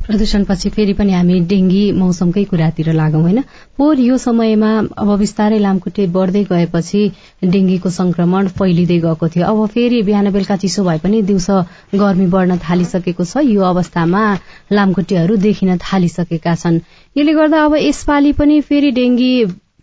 प्रदूषणपछि 0.08 0.70
फेरि 0.70 0.93
पनि 0.93 1.13
हामी 1.13 1.39
डेंगी 1.48 1.82
मौसमकै 1.91 2.43
कुरातिर 2.52 2.91
लागौं 2.93 3.22
होइन? 3.22 3.41
पोहोर 3.78 4.00
यो 4.00 4.17
समयमा 4.17 4.72
अब 4.98 5.10
बिस्तारै 5.20 5.60
लामखुट्टे 5.60 6.06
बढ्दै 6.15 6.43
गएपछि 6.52 7.02
डेंगीको 7.46 7.89
संक्रमण 7.89 8.48
फैलिँदै 8.60 9.00
गएको 9.00 9.28
थियो। 9.28 9.46
अब 9.46 9.65
फेरि 9.67 10.02
बिहान 10.04 10.32
बेलुका 10.32 10.56
चिसो 10.58 10.84
भए 10.84 10.98
पनि 11.04 11.22
दिउँसो 11.28 11.62
गर्मी 11.96 12.28
बढ्न 12.28 12.58
थालिसकेको 12.63 13.24
छ। 13.26 13.43
यो 13.46 13.62
अवस्थामा 13.63 14.24
लामखुट्टेहरू 14.72 15.36
देखिन 15.43 15.78
थालिसकेका 15.84 16.56
छन्। 16.56 16.80
यसले 17.15 17.34
गर्दा 17.34 17.63
अब 17.65 17.76
यसपालि 17.76 18.32
पनि 18.34 18.62
फेरि 18.63 18.91
डेंगी 18.91 19.32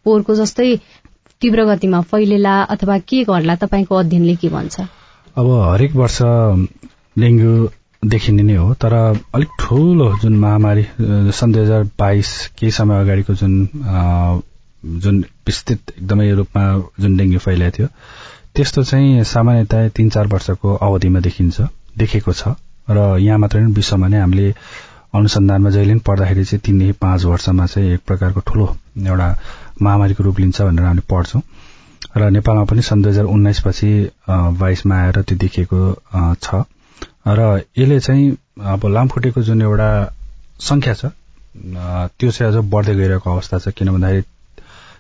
पोहोरको 0.05 0.35
जस्तै 0.35 0.71
तीव्र 1.43 1.65
गतिमा 1.67 2.01
फैलेला 2.01 2.61
अथवा 2.73 2.99
के 2.99 3.23
गर्ला? 3.25 3.55
तपाईँको 3.61 3.95
अध्ययनले 3.95 4.35
के 4.37 4.49
भन्छ? 4.49 4.81
अब 5.37 5.47
हरेक 5.71 5.95
वर्ष 5.97 6.19
डेङ्गु 7.19 7.55
देखिने 8.05 8.43
नै 8.43 8.55
हो 8.57 8.73
तर 8.75 8.93
अलिक 9.35 9.51
ठुलो 9.61 10.09
जुन 10.23 10.37
महामारी 10.39 10.85
सन् 11.39 11.53
दुई 11.53 11.63
हजार 11.63 11.83
बाइस 11.99 12.31
केही 12.59 12.71
समय 12.73 13.01
अगाडिको 13.01 13.35
जुन 13.35 13.55
जुन 15.05 15.25
विस्तृत 15.47 15.93
एकदमै 15.99 16.31
रूपमा 16.41 16.65
जुन 17.01 17.17
डेङ्गु 17.17 17.39
फैलाएको 17.39 17.77
थियो 17.77 17.89
त्यस्तो 18.55 18.83
चाहिँ 18.85 19.25
सामान्यतया 19.25 19.89
तीन 19.97 20.11
चार 20.11 20.27
वर्षको 20.35 20.75
अवधिमा 20.87 21.21
देखिन्छ 21.21 21.61
देखेको 21.99 22.33
छ। 22.33 22.55
र 22.91 23.17
यहाँ 23.19 23.39
मात्रै 23.39 23.63
विश्वमा 23.73 24.09
नै 24.09 24.19
हामीले 24.21 24.53
अनुसन्धानमा 25.15 25.71
जहिले 25.71 25.93
पनि 25.93 26.01
पढ्दाखेरि 26.07 26.45
चाहिँ 26.45 26.61
तीनदेखि 26.67 26.93
पाँच 27.01 27.25
वर्षमा 27.25 27.67
चाहिँ 27.67 27.93
एक 27.95 28.01
प्रकारको 28.07 28.41
ठुलो 28.49 28.67
एउटा 29.07 29.29
महामारीको 29.83 30.23
रूप 30.25 30.39
लिन्छ 30.41 30.61
भनेर 30.63 30.85
हामीले 30.85 31.07
पढ्छौँ। 31.11 31.43
र 32.17 32.31
नेपालमा 32.31 32.65
पनि 32.71 32.83
सन् 32.83 33.03
दुई 33.03 33.13
हजार 33.13 33.25
उन्नाइसपछि 33.25 33.91
बाइसमा 34.61 34.95
आएर 35.03 35.23
त्यो 35.23 35.39
देखिएको 35.39 35.81
छ। 36.43 36.63
र 37.27 37.63
यसले 37.79 38.01
चाहिँ 38.01 38.31
अब 38.61 38.87
लामखुट्टेको 38.87 39.43
जुन 39.43 39.63
एउटा 39.63 39.89
संख्या 40.61 40.95
छ 40.95 41.13
त्यो 42.19 42.31
चाहिँ 42.31 42.53
अझ 42.53 42.65
बढ्दै 42.67 42.95
गइरहेको 42.95 43.31
अवस्था 43.31 43.59
छ। 43.59 43.69
किन 43.77 43.91
भन्दाखेरि 43.91 44.23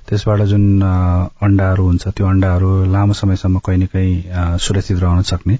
त्यसबाट 0.08 0.40
जुन 0.48 0.64
अण्डाहरू 0.82 1.84
हुन्छ 1.84 2.08
त्यो 2.08 2.26
अण्डाहरू 2.26 2.70
लामो 2.92 3.12
समयसम्म 3.12 3.58
कहीँ 3.66 3.78
न 3.78 3.86
कहीँ 3.92 4.58
सुरक्षित 4.60 4.98
रहन 5.02 5.22
सक्ने 5.22 5.58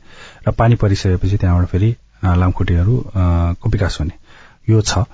र 0.49 0.51
पानी 0.53 0.75
परिसकेपछि 0.77 1.37
त्यहाँबाट 1.37 1.69
फेरि 1.69 1.91
लामखुट्टेहरूको 2.25 3.69
विकास 3.69 3.99
हुने 4.01 4.15
यो 4.69 4.81
छ। 4.81 5.05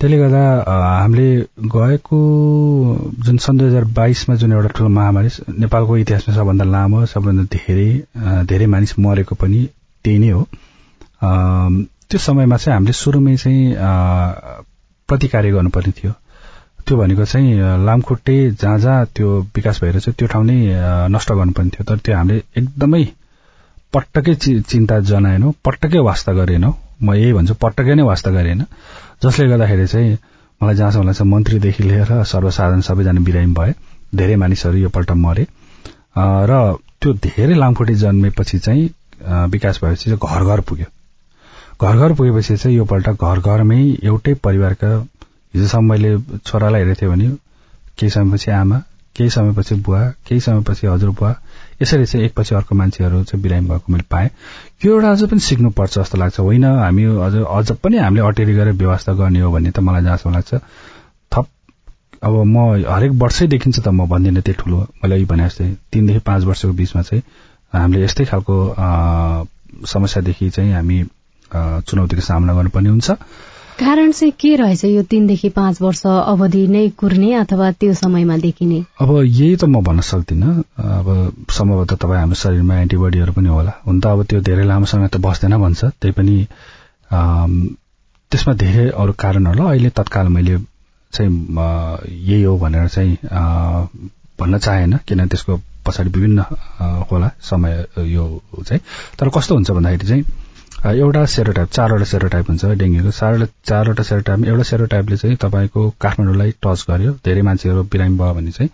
त्यसले 0.00 0.18
गर्दा 0.18 0.42
हामीले 1.00 1.28
गएको 1.72 2.18
जुन 3.24 3.36
सन् 3.38 3.58
दुई 3.58 3.68
हजार 3.68 3.84
बाइसमा 3.96 4.34
जुन 4.36 4.52
एउटा 4.52 4.68
ठुलो 4.76 4.88
महामारी 4.92 5.28
नेपालको 5.56 5.96
इतिहासमा 5.96 6.34
सबभन्दा 6.34 6.64
लामो 6.64 7.04
सबभन्दा 7.06 7.44
धेरै 7.54 7.88
धेरै 8.44 8.66
मानिस 8.66 8.98
मरेको 8.98 9.34
पनि 9.34 9.60
त्यही 10.06 10.18
नै 10.22 10.30
हो। 10.30 10.42
त्यो 12.08 12.18
समयमा 12.22 12.56
चाहिँ 12.56 12.74
हामीले 12.76 12.92
सुरुमै 13.02 13.36
चाहिँ 13.42 13.62
प्रतिकार्य 15.08 15.50
गर्नुपर्ने 15.58 15.92
थियो। 15.98 16.12
त्यो 16.86 16.96
भनेको 16.96 17.24
चाहिँ 17.26 17.84
लामखुट्टे 17.86 18.34
जहाँ 18.62 18.78
जहाँ 18.78 19.06
त्यो 19.14 19.28
विकास 19.56 19.82
भएर 19.82 19.98
चाहिँ 20.00 20.14
त्यो 20.18 20.28
ठाउँ 20.32 20.44
नै 20.46 20.56
नष्ट 21.14 21.32
गर्नुपर्ने 21.32 21.70
थियो। 21.74 21.84
तर 21.88 21.98
त्यो 21.98 22.14
हामीले 22.16 22.42
एकदमै 22.58 23.04
पटक्कै 23.94 24.34
चिन्ता 24.70 24.98
जनाएनौँ 25.10 25.52
पटक्कै 25.66 25.98
वास्ता 26.10 26.32
गरेनौँ। 26.38 26.74
म 27.02 27.14
यही 27.14 27.32
भन्छु 27.32 27.54
पटक्कै 27.62 27.94
नै 27.94 28.02
वास्ता 28.02 28.30
गरेन। 28.30 28.62
जसले 29.22 29.46
गर्दाखेरि 29.48 29.86
चाहिँ 29.86 30.12
मलाई 30.60 30.74
जहाँसम्म 30.74 31.06
लाग्छ 31.06 31.22
मन्त्रीदेखि 31.22 31.82
लिएर 31.82 32.10
सर्वसाधारण 32.24 32.80
सबैजना 32.88 33.20
बिरामी 33.26 33.52
भए। 33.58 33.72
धेरै 34.14 34.36
मानिसहरू 34.42 34.78
यो 34.78 34.88
पल्ट 34.94 35.10
मरे। 35.26 35.46
र 36.18 36.52
त्यो 37.02 37.12
धेरै 37.26 37.54
लामखुट्टे 37.54 37.94
जन्मेपछि 38.04 38.58
चाहिँ 38.58 38.88
विकास 39.22 39.80
भएपछि 39.84 40.10
चाहिँ 40.10 40.18
घर 40.18 40.44
घर 40.44 40.60
पुग्यो। 40.60 40.86
घर 41.82 41.96
घर 41.98 42.12
पुगेपछि 42.14 42.56
चाहिँ 42.56 42.76
यो 42.76 42.84
पल्ट 42.84 43.08
घर 43.08 43.40
घरमै 43.40 43.80
एउटै 44.04 44.34
परिवारका 44.34 44.88
हिजोसम्म 45.54 45.90
मैले 45.90 46.18
छोरालाई 46.46 46.82
हेरेको 46.82 47.00
थिएँ 47.02 47.10
भने 47.10 47.28
केही 47.98 48.10
समयपछि 48.10 48.50
आमा 48.50 48.82
केही 49.16 49.30
समयपछि 49.30 49.74
बुवा 49.74 50.00
केही 50.26 50.40
समयपछि 50.40 50.86
हजुरबुवा 50.86 51.34
यसरी 51.82 52.06
चाहिँ 52.06 52.26
एकपछि 52.26 52.54
अर्को 52.54 52.74
मान्छेहरू 52.74 53.22
चाहिँ 53.24 53.42
बिरामी 53.42 53.68
भएको 53.68 53.92
मैले 53.92 54.04
पाएँ। 54.10 54.30
यो 54.84 54.92
एउटा 54.94 55.10
अझ 55.10 55.24
पनि 55.30 55.40
सिक्नुपर्छ 55.40 55.98
जस्तो 55.98 56.18
लाग्छ। 56.18 56.40
होइन 56.40 56.64
हामी 56.64 57.04
अझ 57.04 57.34
अझ 57.34 57.72
पनि 57.72 57.96
हामीले 57.98 58.26
अटेरी 58.26 58.54
गरेर 58.54 58.72
व्यवस्था 58.72 59.12
गर्ने 59.12 59.40
हो 59.40 59.52
भन्ने 59.52 59.70
त 59.70 59.78
मलाई 59.80 60.02
जहाँसम्म 60.02 60.34
लाग्छ। 60.34 60.54
थप 61.32 61.46
अब 62.22 62.34
म 62.44 62.84
हरेक 62.88 63.12
वर्षै 63.12 63.46
देखिन्छ 63.46 63.80
त 63.80 63.88
म 63.88 64.06
भन्दिनँ 64.08 64.42
त्यही 64.42 64.62
ठुलो। 64.62 64.78
मैले 65.04 65.24
भने 65.24 65.44
जस्तै 65.44 65.74
तिनदेखि 65.92 66.20
पाँच 66.20 66.44
वर्षको 66.44 66.72
बिचमा 66.72 67.02
चाहिँ 67.02 67.22
हामीले 67.80 68.04
यस्तै 68.04 68.24
खालको 68.30 68.56
समस्यादेखि 69.86 70.50
चाहिँ 70.50 70.72
हामी 70.72 70.98
चुनौतीको 71.88 72.22
सामना 72.22 72.54
गर्नुपर्ने 72.54 72.88
हुन्छ। 72.88 73.10
कारण 73.76 74.12
चाहिँ 74.12 74.32
के 74.40 74.54
रहेछ 74.56 74.84
यो 74.84 75.02
तीनदेखि 75.04 75.48
पाँच 75.52 75.80
वर्ष 75.82 76.02
अवधि 76.06 76.66
नै 76.66 76.88
कुर्ने 76.96 77.32
अथवा 77.44 77.70
त्यो 77.80 77.94
समयमा 77.94 78.36
देखिने? 78.40 78.78
अब 79.00 79.10
यही 79.24 79.56
त 79.56 79.64
म 79.68 79.82
भन्न 79.84 80.00
सक्दिनँ। 80.00 80.52
अब 80.80 81.08
सम्भवतः 81.52 81.96
तपाईँ 82.00 82.20
हाम्रो 82.20 82.40
शरीरमा 82.40 82.74
एन्टिबडीहरू 82.80 83.32
पनि 83.36 83.48
होला। 83.48 83.72
हुन 83.86 84.00
त 84.00 84.06
अब 84.06 84.22
त्यो 84.32 84.40
धेरै 84.40 84.64
लामो 84.64 84.86
समय 84.88 85.08
त 85.12 85.16
बस्दैन 85.20 85.56
भन्छ। 85.60 85.84
त्यही 86.00 86.12
पनि 86.16 86.36
त्यसमा 88.32 88.52
धेरै 88.64 88.88
अरू 88.96 89.12
कारणहरू 89.12 89.60
होला। 89.60 89.70
अहिले 89.70 89.90
तत्काल 89.92 90.26
मैले 90.32 90.56
चाहिँ 91.12 91.30
यही 92.28 92.42
हो 92.42 92.56
भनेर 92.58 92.88
चाहिँ 92.88 93.12
भन्न 94.40 94.58
चाहेन। 94.58 94.92
किन 95.04 95.26
त्यसको 95.28 95.60
पछाडि 95.86 96.10
विभिन्न 96.10 96.44
होला 97.10 97.30
समय 97.50 97.84
यो 98.14 98.24
चाहिँ। 98.62 98.80
तर 99.18 99.28
कस्तो 99.36 99.54
हुन्छ 99.54 99.70
भन्दाखेरि 99.70 100.06
चाहिँ 100.08 100.24
एउटा 100.86 101.24
सेरोटाइप 101.34 101.70
चारवटा 101.72 102.04
सेरोटाइप 102.04 102.48
हुन्छ 102.48 102.64
डेङ्गुको। 102.80 103.10
चारवटा 103.10 103.46
चारवटा 103.68 104.02
सेरोटाइप 104.02 104.44
एउटा 104.44 104.62
सेरोटाइपले 104.70 105.16
चाहिँ 105.16 105.36
तपाईँको 105.42 105.88
काठमाडौँलाई 106.00 106.50
टच 106.62 106.84
गर्यो। 106.90 107.12
धेरै 107.24 107.42
मान्छेहरू 107.42 107.82
बिरामी 107.92 108.16
भयो 108.18 108.34
भने 108.34 108.50
चाहिँ 108.50 108.70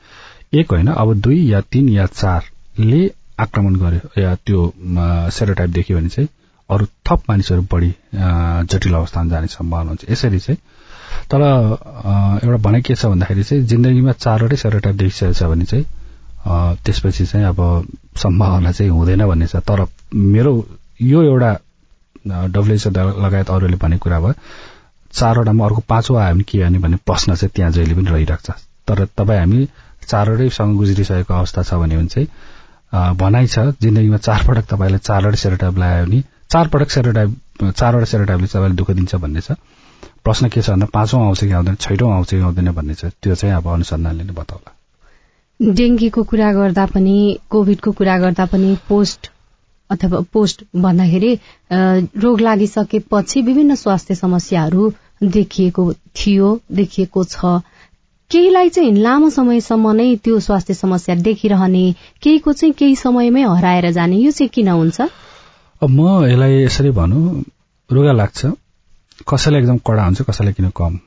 एक 0.61 0.71
होइन 0.73 0.89
अब 0.93 1.15
दुई 1.25 1.39
या 1.51 1.61
तीन 1.73 1.89
या 1.89 2.07
चारले 2.07 3.01
आक्रमण 3.41 3.77
गर्यो। 3.83 4.23
या 4.23 4.35
त्यो 4.47 4.73
सेरोटाइप 5.37 5.71
देख्यो 5.71 5.99
भने 5.99 6.09
चाहिँ 6.09 6.29
अरू 6.71 6.87
थप 7.09 7.23
मानिसहरू 7.29 7.63
बढी 7.73 7.95
जटिल 8.15 8.95
अवस्थामा 8.95 9.31
जाने 9.31 9.47
सम्भावना 9.47 9.89
हुन्छ। 9.91 10.05
यसरी 10.11 10.39
चाहिँ 10.39 10.59
तर 11.31 11.41
एउटा 12.45 12.57
भनाइ 12.57 12.83
के 12.83 12.95
छ 12.95 13.07
भन्दाखेरि 13.07 13.43
चाहिँ 13.45 13.65
जिन्दगीमा 13.65 14.13
चारवटै 14.13 14.57
सेरोटाइप 14.57 14.97
देखिसकेको 14.97 15.33
छ 15.33 15.43
भने 15.53 15.65
चाहिँ 15.65 15.85
त्यसपछि 16.47 17.27
चाहिँ 17.27 17.47
अब 17.47 17.61
सम्भावना 18.19 18.73
चाहिँ 18.73 18.91
हुँदैन 18.91 19.27
भन्ने 19.27 19.47
छ। 19.47 19.57
तर 19.63 19.87
मेरो 20.15 20.53
यो 21.01 21.23
एउटा 21.23 21.53
डब्लुएचओ 22.27 22.91
लगायत 23.25 23.51
अरूले 23.51 23.77
भनेको 23.77 24.03
कुरा 24.03 24.21
भयो 24.21 24.35
चारवटामा 25.13 25.65
अर्को 25.65 25.83
पाँचौँ 25.89 26.19
आयो 26.19 26.35
भने 26.35 26.45
के 26.45 26.59
गर्ने 26.59 26.79
भन्ने 26.79 26.97
प्रश्न 27.07 27.35
चाहिँ 27.35 27.53
त्यहाँ 27.55 27.71
जहिले 27.73 27.95
पनि 27.95 28.11
रहिरहेको 28.11 28.43
छ। 28.43 28.59
तर 28.89 29.05
तपाईँ 29.17 29.39
हामी 29.39 29.69
चारवटैसँग 30.09 30.77
गुज्रिसकेको 30.77 31.35
अवस्था 31.35 31.63
छ 31.63 31.75
भने 31.79 32.07
चाहिँ 32.07 32.27
भनाइ 33.17 33.47
छ 33.47 33.59
जिन्दगीमा 33.81 34.17
चारपटक 34.19 34.67
तपाईँलाई 34.71 34.99
चारवटै 34.99 35.37
सेरोटाइप 35.37 35.79
लगायो 35.79 36.07
भने 36.07 36.23
चारपटक 36.51 36.91
सेरोटाइप 36.91 37.31
चारवटा 37.63 38.05
सेरोटाइपले 38.05 38.47
तपाईँलाई 38.47 38.77
दुःख 38.77 38.91
दिन्छ 38.91 39.15
भन्ने 39.15 39.41
छ। 39.41 39.53
प्रश्न 40.25 40.49
के 40.49 40.63
छ 40.63 40.71
भन्दा 40.71 40.87
पाँचौँ 40.93 41.23
आउँछ 41.23 41.45
कि 41.45 41.53
आउँदैन 41.53 41.75
छैटौँ 41.81 42.13
आउँछ 42.13 42.31
कि 42.31 42.41
आउँदैन 42.41 42.71
भन्ने 42.73 42.95
छ। 42.95 43.15
त्यो 43.23 43.35
चाहिँ 43.35 43.55
अब 43.57 43.69
अनुसन्धानले 43.69 44.25
नै 44.25 44.33
बताउला। 44.35 44.82
डेङ्गीको 45.61 46.23
कुरा 46.31 46.53
गर्दा 46.53 46.87
पनि 46.95 47.17
कोभिडको 47.51 47.93
कुरा 47.99 48.19
गर्दा 48.19 48.47
पनि 48.53 48.77
पोस्ट 48.89 49.31
अथवा 49.91 50.21
पोस्ट 50.33 50.65
भन्दाखेरि 50.77 51.33
रोग 52.25 52.41
लागिसकेपछि 52.41 53.43
विभिन्न 53.43 53.75
स्वास्थ्य 53.75 54.15
समस्याहरू 54.15 54.93
देखिएको 55.23 55.93
थियो 55.93 56.49
देखिएको 56.73 57.25
छ। 57.25 57.61
केहीलाई 58.31 58.69
चाहिँ 58.69 58.93
लामो 58.97 59.31
समयसम्म 59.31 59.91
नै 59.93 60.17
त्यो 60.25 60.39
स्वास्थ्य 60.41 60.75
समस्या 60.75 61.15
देखिरहने 61.29 61.85
केहीको 62.23 62.53
चाहिँ 62.53 62.75
केही 62.75 62.97
समयमै 62.97 63.43
हराएर 63.43 63.91
जाने 63.93 64.17
यो 64.17 64.31
चाहिँ 64.31 64.49
किन 64.49 64.69
हुन्छ? 64.69 65.01
म 65.83 66.25
यसलाई 66.27 66.63
यसरी 66.65 66.91
भनौँ 66.91 67.45
रोगा 67.91 68.13
लाग्छ। 68.13 68.41
कसैलाई 69.29 69.61
एकदम 69.61 69.79
कडा 69.87 70.05
हुन्छ 70.05 70.23
कसैलाई 70.23 70.53
किन 70.53 70.71
कम? 70.77 70.99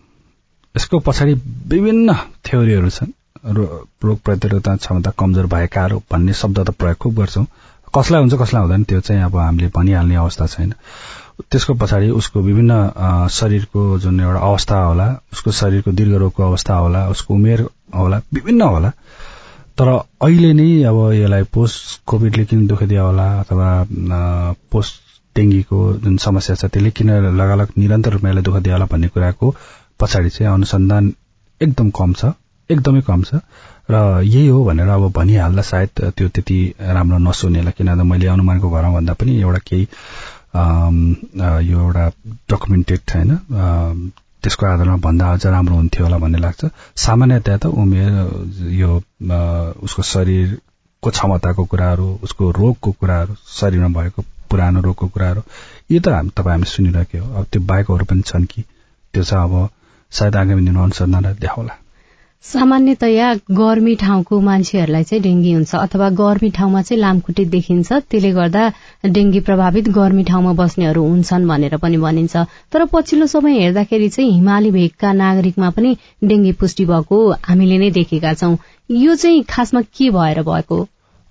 यसको 0.76 1.00
पछाडि 1.00 1.34
विभिन्न 1.74 2.14
थ्योरीहरू 2.46 2.90
छन्। 2.90 3.12
रोग 3.46 4.18
प्रतिरोधक 4.26 4.78
क्षमता 4.80 5.12
कमजोर 5.20 5.46
भएकाहरू 5.54 6.02
भन्ने 6.12 6.34
शब्द 6.34 6.60
त 6.60 6.70
प्रयोग 6.80 6.98
खुब 6.98 7.16
गर्छौं। 7.20 7.46
कसलाई 7.96 8.22
हुन्छ 8.22 8.34
कसलाई 8.42 8.62
हुँदैन 8.62 8.84
त्यो 8.84 9.00
चाहिँ 9.02 9.22
अब 9.24 9.36
हामीले 9.38 9.70
भनिहाल्ने 9.76 10.16
अवस्था 10.16 10.46
छैन। 10.48 10.74
त्यसको 11.52 11.74
पछाडि 11.74 12.10
उसको 12.20 12.42
विभिन्न 12.42 13.28
शरीरको 13.32 14.00
जुन 14.00 14.20
एउटा 14.20 14.40
अवस्था 14.40 14.78
होला 14.84 15.08
उसको 15.34 15.52
शरीरको 15.52 15.92
दीर्घ 15.92 16.14
रोगको 16.14 16.44
अवस्था 16.44 16.76
होला 16.76 17.08
उसको 17.10 17.34
उमेर 17.34 17.62
होला 17.96 18.22
विभिन्न 18.34 18.62
होला। 18.62 18.92
तर 19.78 19.88
अहिले 19.88 20.54
नै 20.54 20.68
अब 20.90 20.98
यसलाई 21.14 21.44
पोस्ट 21.54 22.02
कोभिडले 22.08 22.46
किन 22.46 22.68
दुःख 22.68 22.84
दियो 22.84 23.06
होला 23.06 23.28
अथवा 23.40 23.70
पोस्ट 24.72 24.94
डेङ्गीको 25.36 25.80
जुन 26.04 26.18
समस्या 26.26 26.56
छ 26.56 26.66
त्यसले 26.72 26.92
किन 26.98 27.12
लगालग 27.42 27.72
निरन्तर 27.78 28.14
रूपमा 28.14 28.30
यसलाई 28.30 28.44
दुःख 28.44 28.58
दियो 28.64 28.74
होला 28.76 28.86
भन्ने 28.92 29.08
कुराको 29.12 29.56
पछाडि 30.00 30.30
चाहिँ 30.30 30.54
अनुसन्धान 30.54 31.14
एकदम 31.62 31.90
कम 32.00 32.14
छ। 32.14 32.32
एकदमै 32.70 33.02
कम 33.08 33.22
छ। 33.24 33.42
र 33.92 33.96
यही 34.26 34.48
हो 34.48 34.64
भनेर 34.66 34.90
अब 34.90 35.12
भनिहाल्दा 35.14 35.62
सायद 35.62 35.90
त्यो 36.18 36.28
त्यति 36.36 36.58
राम्रो 36.96 37.18
नसुनेला 37.22 37.72
किनभने 37.78 38.04
मैले 38.04 38.28
अनुमानको 38.28 38.70
भरमा 38.70 38.92
भन्दा 38.98 39.14
पनि 39.14 39.32
एउटा 39.42 39.62
केही 39.70 39.84
यो 41.70 41.80
एउटा 41.80 42.06
डकुमेन्टेड 42.50 43.02
होइन 43.14 43.32
त्यसको 44.44 44.66
आधारमा 44.66 44.98
भन्दा 45.06 45.26
अझ 45.32 45.46
राम्रो 45.46 45.76
हुन्थ्यो 45.76 46.06
होला 46.06 46.18
भन्ने 46.18 46.40
लाग्छ। 46.40 46.66
सामान्यतया 47.06 47.58
त 47.58 47.66
उमेर 47.66 48.14
यो 48.74 48.92
उसको 49.86 50.02
शरीरको 50.14 51.10
क्षमताको 51.10 51.64
कुराहरू 51.72 52.08
उसको 52.24 52.52
रोगको 52.52 52.92
कुराहरू 53.00 53.36
शरीरमा 53.60 53.90
भएको 54.02 54.22
पुरानो 54.50 54.82
रोगको 54.82 55.08
कुराहरू 55.14 55.42
यो 55.92 56.00
त 56.02 56.08
हामी 56.10 56.30
तपाईँ 56.38 56.54
हामीले 56.54 56.72
सुनिरहेको 56.74 57.26
अब 57.38 57.46
त्यो 57.52 57.62
बाहेकहरू 57.62 58.06
पनि 58.06 58.22
छन् 58.26 58.46
कि 58.52 58.62
त्यो 59.14 59.24
चाहिँ 59.24 59.44
अब 59.44 59.70
सायद 60.12 60.36
आगामी 60.36 60.66
दिनमा 60.66 60.84
अनुसन्धानलाई 60.84 61.34
देखाउला। 61.42 61.85
सामान्यतया 62.46 63.28
गर्मी 63.58 63.94
ठाउँको 64.02 64.40
मान्छेहरूलाई 64.48 65.04
चाहिँ 65.04 65.22
डेङ्गी 65.24 65.52
हुन्छ 65.52 65.76
अथवा 65.76 66.10
गर्मी 66.20 66.50
ठाउँमा 66.58 66.82
चाहिँ 66.82 67.00
लामखुट्टे 67.02 67.46
देखिन्छ। 67.54 67.94
त्यसले 68.12 68.32
गर्दा 68.34 68.64
डेङ्गी 69.16 69.40
प्रभावित 69.48 69.90
गर्मी 69.98 70.24
ठाउँमा 70.24 70.54
बस्नेहरू 70.62 71.04
हुन्छन् 71.04 71.48
भनेर 71.48 71.78
पनि 71.82 71.98
भनिन्छ। 71.98 72.36
तर 72.72 72.86
पछिल्लो 72.94 73.28
समय 73.28 73.60
हेर्दाखेरि 73.60 74.10
चाहिँ 74.10 74.32
हिमाली 74.32 74.72
भेगका 74.72 75.14
नागरिकमा 75.14 75.70
पनि 75.74 75.98
डेङ्गी 76.24 76.52
पुष्टि 76.62 76.86
भएको 76.86 77.18
हामीले 77.50 77.78
नै 77.78 77.90
देखेका 77.98 78.34
छौं। 78.34 78.56
यो 78.90 79.16
चाहिँ 79.16 79.44
खासमा 79.50 79.82
के 79.82 80.10
भएर 80.14 80.42
भएको? 80.46 80.82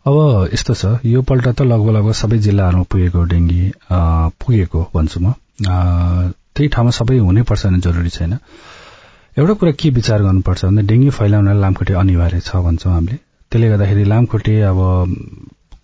अब 0.07 0.51
यस्तो 0.53 0.75
छ 0.75 0.99
यो 1.07 1.23
पल्ट 1.23 1.49
त 1.49 1.63
लगभग 1.63 1.97
लगभग 1.97 2.13
सबै 2.13 2.39
जिल्लाहरूमा 2.39 2.91
पुगेको 2.91 3.25
डेङ्गी 3.25 3.65
पुगेको 4.43 4.87
भन्छु 4.95 5.21
म। 5.21 5.35
त्यही 5.63 6.69
ठाउँमा 6.69 6.91
सबै 6.91 7.19
हुनैपर्छ 7.19 7.67
भने 7.67 7.79
जरुरी 7.81 8.11
छैन। 8.11 8.39
एउटा 9.37 9.55
कुरा 9.59 9.71
के 9.75 9.89
विचार 9.91 10.23
गर्नुपर्छ 10.23 10.65
भने 10.65 10.83
डेङ्गु 10.87 11.11
फैलाउन 11.11 11.49
लामखुट्टे 11.61 11.95
अनिवार्य 11.99 12.41
छ 12.41 12.57
भन्छौँ 12.65 12.93
हामीले। 12.93 13.17
त्यसले 13.53 13.69
गर्दाखेरि 13.69 14.05
लामखुट्टे 14.07 14.55
अब 14.71 14.79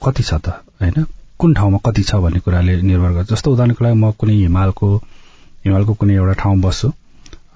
कति 0.06 0.22
छ 0.22 0.34
त 0.38 0.54
होइन? 0.78 1.04
कुन 1.34 1.54
ठाउँमा 1.58 1.78
कति 1.86 2.02
छ 2.02 2.14
भन्ने 2.22 2.40
कुराले 2.46 2.76
निर्भर 2.82 3.10
गर्छ। 3.10 3.28
जस्तो 3.32 3.50
उदाहरणको 3.50 3.84
लागि 3.84 3.98
म 3.98 4.10
कुनै 4.20 4.34
हिमालको 4.46 4.88
हिमालको 5.66 5.94
कुनै 5.98 6.14
एउटा 6.14 6.34
ठाउँ 6.42 6.56
बस्छु 6.62 6.88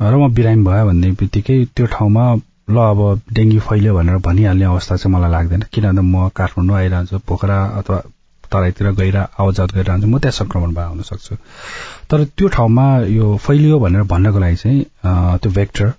र 0.02 0.14
म 0.18 0.35
बिरामी 0.35 0.64
भयो 0.66 0.85
भन्ने 0.87 1.11
बित्तिकै 1.14 1.57
त्यो 1.76 1.87
ठाउँमा 1.94 2.24
ल 2.74 2.76
अब 2.90 3.00
डेङ्गु 3.30 3.61
फैल्यो 3.62 3.94
भनेर 3.94 4.18
भनिहाल्ने 4.26 4.64
अवस्था 4.74 4.96
चाहिँ 4.98 5.14
मलाई 5.14 5.30
लाग्दैन। 5.30 5.62
किनभने 5.70 6.02
म 6.02 6.28
काठमाडौँ 6.35 6.76
आइरहन्छु 6.76 7.18
पोखरा 7.22 7.59
अथवा 7.78 7.98
तराईतिर 8.54 8.90
गएर 9.00 9.16
आवाजात 9.16 9.74
गरिरहन्छ 9.74 10.04
म 10.04 10.18
त्यहाँ 10.18 10.38
संक्रमण 10.38 10.74
भए 10.74 10.86
हुन 10.88 11.02
सक्छु 11.10 11.34
तर 12.10 12.24
त्यो 12.36 12.48
ठाउँमा 12.56 12.86
यो 13.18 13.36
फैलियो 13.46 13.78
भनेर 13.84 14.02
भन्नको 14.12 14.38
लागि 14.38 14.56
चाहिँ 14.56 14.84
त्यो 15.42 15.50
भेक्टर 15.52 15.92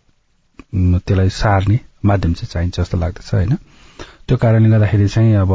त्यसलाई 0.76 1.30
सार्ने 1.40 1.80
माध्यम 2.06 2.34
चाहिँ 2.34 2.50
चाहिन्छ 2.54 2.80
जस्तो 2.80 2.98
लाग्दछ 2.98 3.34
होइन? 3.34 3.56
त्यो 4.28 4.38
कारणले 4.38 4.70
गर्दाखेरि 4.70 5.08
चाहिँ 5.08 5.36
अब 5.36 5.52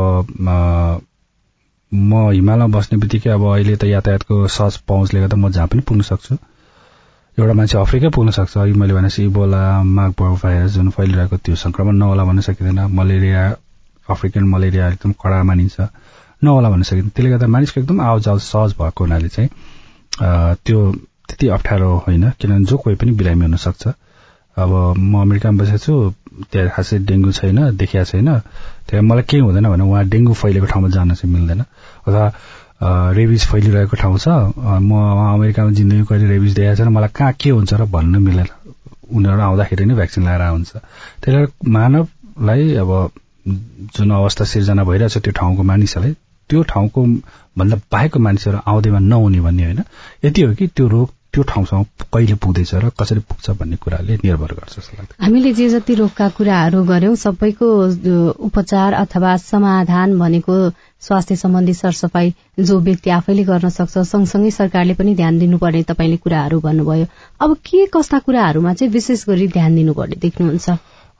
म 1.92 2.14
हिमालयमा 2.32 2.66
बस्ने 2.76 2.98
बित्तिकै 2.98 3.30
अब 3.30 3.44
अहिले 3.52 3.76
त 3.76 3.84
यातायातको 3.84 4.46
सहज 4.56 4.76
पहुँचले 4.88 5.20
गर्दा 5.20 5.36
म 5.36 5.50
जहाँ 5.50 5.68
पनि 5.68 5.82
पुग्न 5.88 6.02
सक्छु 6.06 6.36
एउटा 7.38 7.54
मान्छे 7.54 7.78
अफ्रिकै 7.78 8.08
पुग्न 8.14 8.30
सक्छ 8.30 8.56
अघि 8.58 8.72
मैले 8.78 8.94
भनेपछि 8.94 9.24
इबोला 9.24 9.62
मागबर्ग 9.82 10.34
भाइरस 10.42 10.70
जुन 10.72 10.90
फैलिरहेको 10.96 11.36
त्यो 11.36 11.54
संक्रमण 11.56 11.96
नहोला 11.96 12.24
भन्न 12.24 12.40
सकिँदैन। 12.46 12.80
मलेरिया 12.98 13.42
अफ्रिकन 14.08 14.44
मलेरिया 14.54 14.88
एकदम 14.88 15.12
कडा 15.22 15.42
मानिन्छ। 15.42 15.80
नहोला 16.42 16.68
भन्न 16.70 16.82
सकिन्छ 16.82 17.12
त्यसले 17.14 17.30
गर्दा 17.30 17.46
मानिसको 17.54 17.80
एकदम 17.80 18.00
आवाज 18.00 18.28
सहज 18.50 18.70
भएको 18.80 19.04
हुनाले 19.04 19.28
चाहिँ 19.28 19.48
त्यो 20.64 20.78
त्यति 21.28 21.48
अप्ठ्यारो 21.56 21.90
होइन 22.06 22.30
किनभने 22.40 22.64
जो 22.64 22.76
कोही 22.82 22.96
पनि 22.96 23.12
बिरामी 23.18 23.44
हुन 23.44 23.56
सक्छ 23.66 23.86
अब 24.56 24.70
म 24.98 25.20
अमेरिकामा 25.20 25.62
बसेको 25.62 25.78
छु 25.78 25.94
त्यहाँ 26.52 26.68
खासै 26.74 26.98
डेङ्गु 27.08 27.32
छैन 27.32 27.58
देखिया 27.76 28.02
छैन। 28.04 28.28
त्यहाँ 28.88 29.02
मलाई 29.04 29.22
केही 29.30 29.42
हुँदैन 29.42 29.68
भने 29.70 29.84
उहाँ 29.84 30.04
डेङ्गु 30.08 30.32
फैलेको 30.34 30.66
ठाउँमा 30.66 30.88
जान 30.90 31.14
चाहिँ 31.14 31.32
मिल्दैन। 31.34 31.60
अथवा 32.08 32.24
रेबिज 33.14 33.46
फैलिरहेको 33.46 33.96
ठाउँ 33.96 34.18
छ 34.18 34.28
म 34.58 34.90
अमेरिकामा 35.36 35.70
जिन्दगी 35.70 36.04
कहिले 36.08 36.26
रेबिज 36.28 36.54
देखाएको 36.54 36.76
छैन 36.76 36.88
मलाई 36.88 37.08
कहाँ 37.14 37.32
के 37.40 37.50
हुन्छ 37.50 37.72
र 37.74 37.84
भन्नु 37.94 38.18
मिलेन। 38.20 38.48
उनीहरू 39.14 39.40
आउँदाखेरि 39.40 39.84
नै 39.84 39.94
भ्याक्सिन 39.94 40.24
लगाएर 40.24 40.42
आउँछ। 40.42 40.70
त्यसले 41.22 41.46
मानवलाई 41.70 42.74
अब 42.82 42.90
जुन 43.96 44.10
अवस्था 44.10 44.44
सिर्जना 44.44 44.84
भइरहेछ 44.84 45.18
त्यो 45.18 45.32
ठाउँको 45.38 45.62
मानिसहरूलाई 45.62 46.14
त्यो 46.50 46.62
ठाउँको 46.72 47.04
भन्दा 47.58 47.76
बाहेकको 47.92 48.20
मानिसहरू 48.20 48.58
आउँदैमा 48.66 48.98
नहुने 48.98 49.40
भन्ने 49.40 49.64
होइन। 49.64 49.82
यति 50.24 50.42
हो 50.42 50.54
कि 50.54 50.66
त्यो 50.66 50.86
रोग 50.88 51.08
त्यो 51.32 51.42
ठाउँसम्म 51.46 51.82
कहिले 52.14 52.34
पुग्दैछ 52.42 52.74
र 52.74 52.88
कसरी 53.00 53.20
पुग्छ 53.22 53.50
भन्ने 53.58 53.76
कुराले 53.76 54.14
निर्भर 54.24 54.52
गर्छ 54.54 54.90
हामीले 55.22 55.52
जे 55.54 55.68
जति 55.70 55.94
रोगका 55.94 56.28
कुराहरू 56.34 56.82
गर्यौं 56.84 57.14
सबैको 57.14 57.68
उपचार 58.46 58.92
अथवा 58.94 59.36
समाधान 59.36 60.18
भनेको 60.18 60.56
स्वास्थ्य 61.02 61.36
सम्बन्धी 61.36 61.74
सरसफाई 61.74 62.34
जो 62.60 62.80
व्यक्ति 62.80 63.10
आफैले 63.10 63.44
गर्न 63.44 63.68
सक्छ 63.70 63.98
सँगसँगै 64.10 64.50
सरकारले 64.50 64.94
पनि 64.94 65.14
ध्यान 65.14 65.38
दिनुपर्ने 65.38 65.82
तपाईँले 65.86 66.16
कुराहरू 66.16 66.60
भन्नुभयो। 66.60 67.06
अब 67.40 67.56
के 67.66 67.86
कस्ता 67.94 68.18
कुराहरूमा 68.18 68.74
चाहिँ 68.74 68.92
विशेष 68.92 69.24
गरी 69.28 69.48
ध्यान 69.48 69.76
दिनुपर्ने 69.76 70.16
देख्नुहुन्छ? 70.20 70.70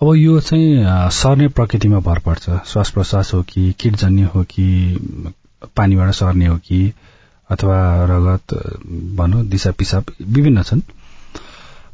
अब 0.02 0.14
यो 0.16 0.38
चाहिँ 0.40 1.10
सर्ने 1.12 1.46
प्रकृतिमा 1.52 1.98
भर 2.00 2.18
पर्छ। 2.26 2.50
श्वास 2.66 2.90
प्रश्वास 2.90 3.32
हो 3.34 3.42
कि 3.48 3.72
किटजन्य 3.80 4.28
हो 4.34 4.42
कि 4.50 4.64
पानीबाट 5.76 6.12
सर्ने 6.14 6.46
हो 6.46 6.56
कि 6.56 6.80
अथवा 7.50 7.76
रगत 8.10 8.54
भनौँ 9.16 9.44
दिशा 9.46 9.70
पिसाब 9.78 10.04
विभिन्न 10.24 10.62
छन्। 10.62 10.80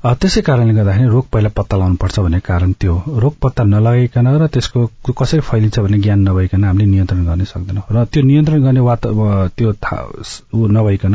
त्यसै 0.06 0.40
कारणले 0.46 0.74
गर्दाखेरि 0.74 1.08
रोग 1.10 1.26
पहिला 1.32 1.48
पत्ता 1.56 1.76
लगाउनुपर्छ 1.76 2.18
भन्ने 2.20 2.40
कारण 2.46 2.72
त्यो 2.80 3.02
रोग 3.18 3.34
पत्ता 3.42 3.64
नलगाइकन 3.74 4.26
र 4.38 4.46
त्यसको 4.54 4.86
कसरी 5.10 5.40
फैलिन्छ 5.50 5.78
भन्ने 5.78 5.98
ज्ञान 5.98 6.20
नभइकन 6.28 6.64
हामीले 6.64 6.86
नियन्त्रण 6.86 7.24
गर्न 7.26 7.44
सक्दैनौँ। 7.44 7.84
र 7.90 8.04
त्यो 8.06 8.22
नियन्त्रण 8.22 8.62
गर्ने 8.62 8.80
वा 8.86 8.94
त्यो 9.58 9.72
ऊ 10.54 10.66
नभइकन 10.78 11.14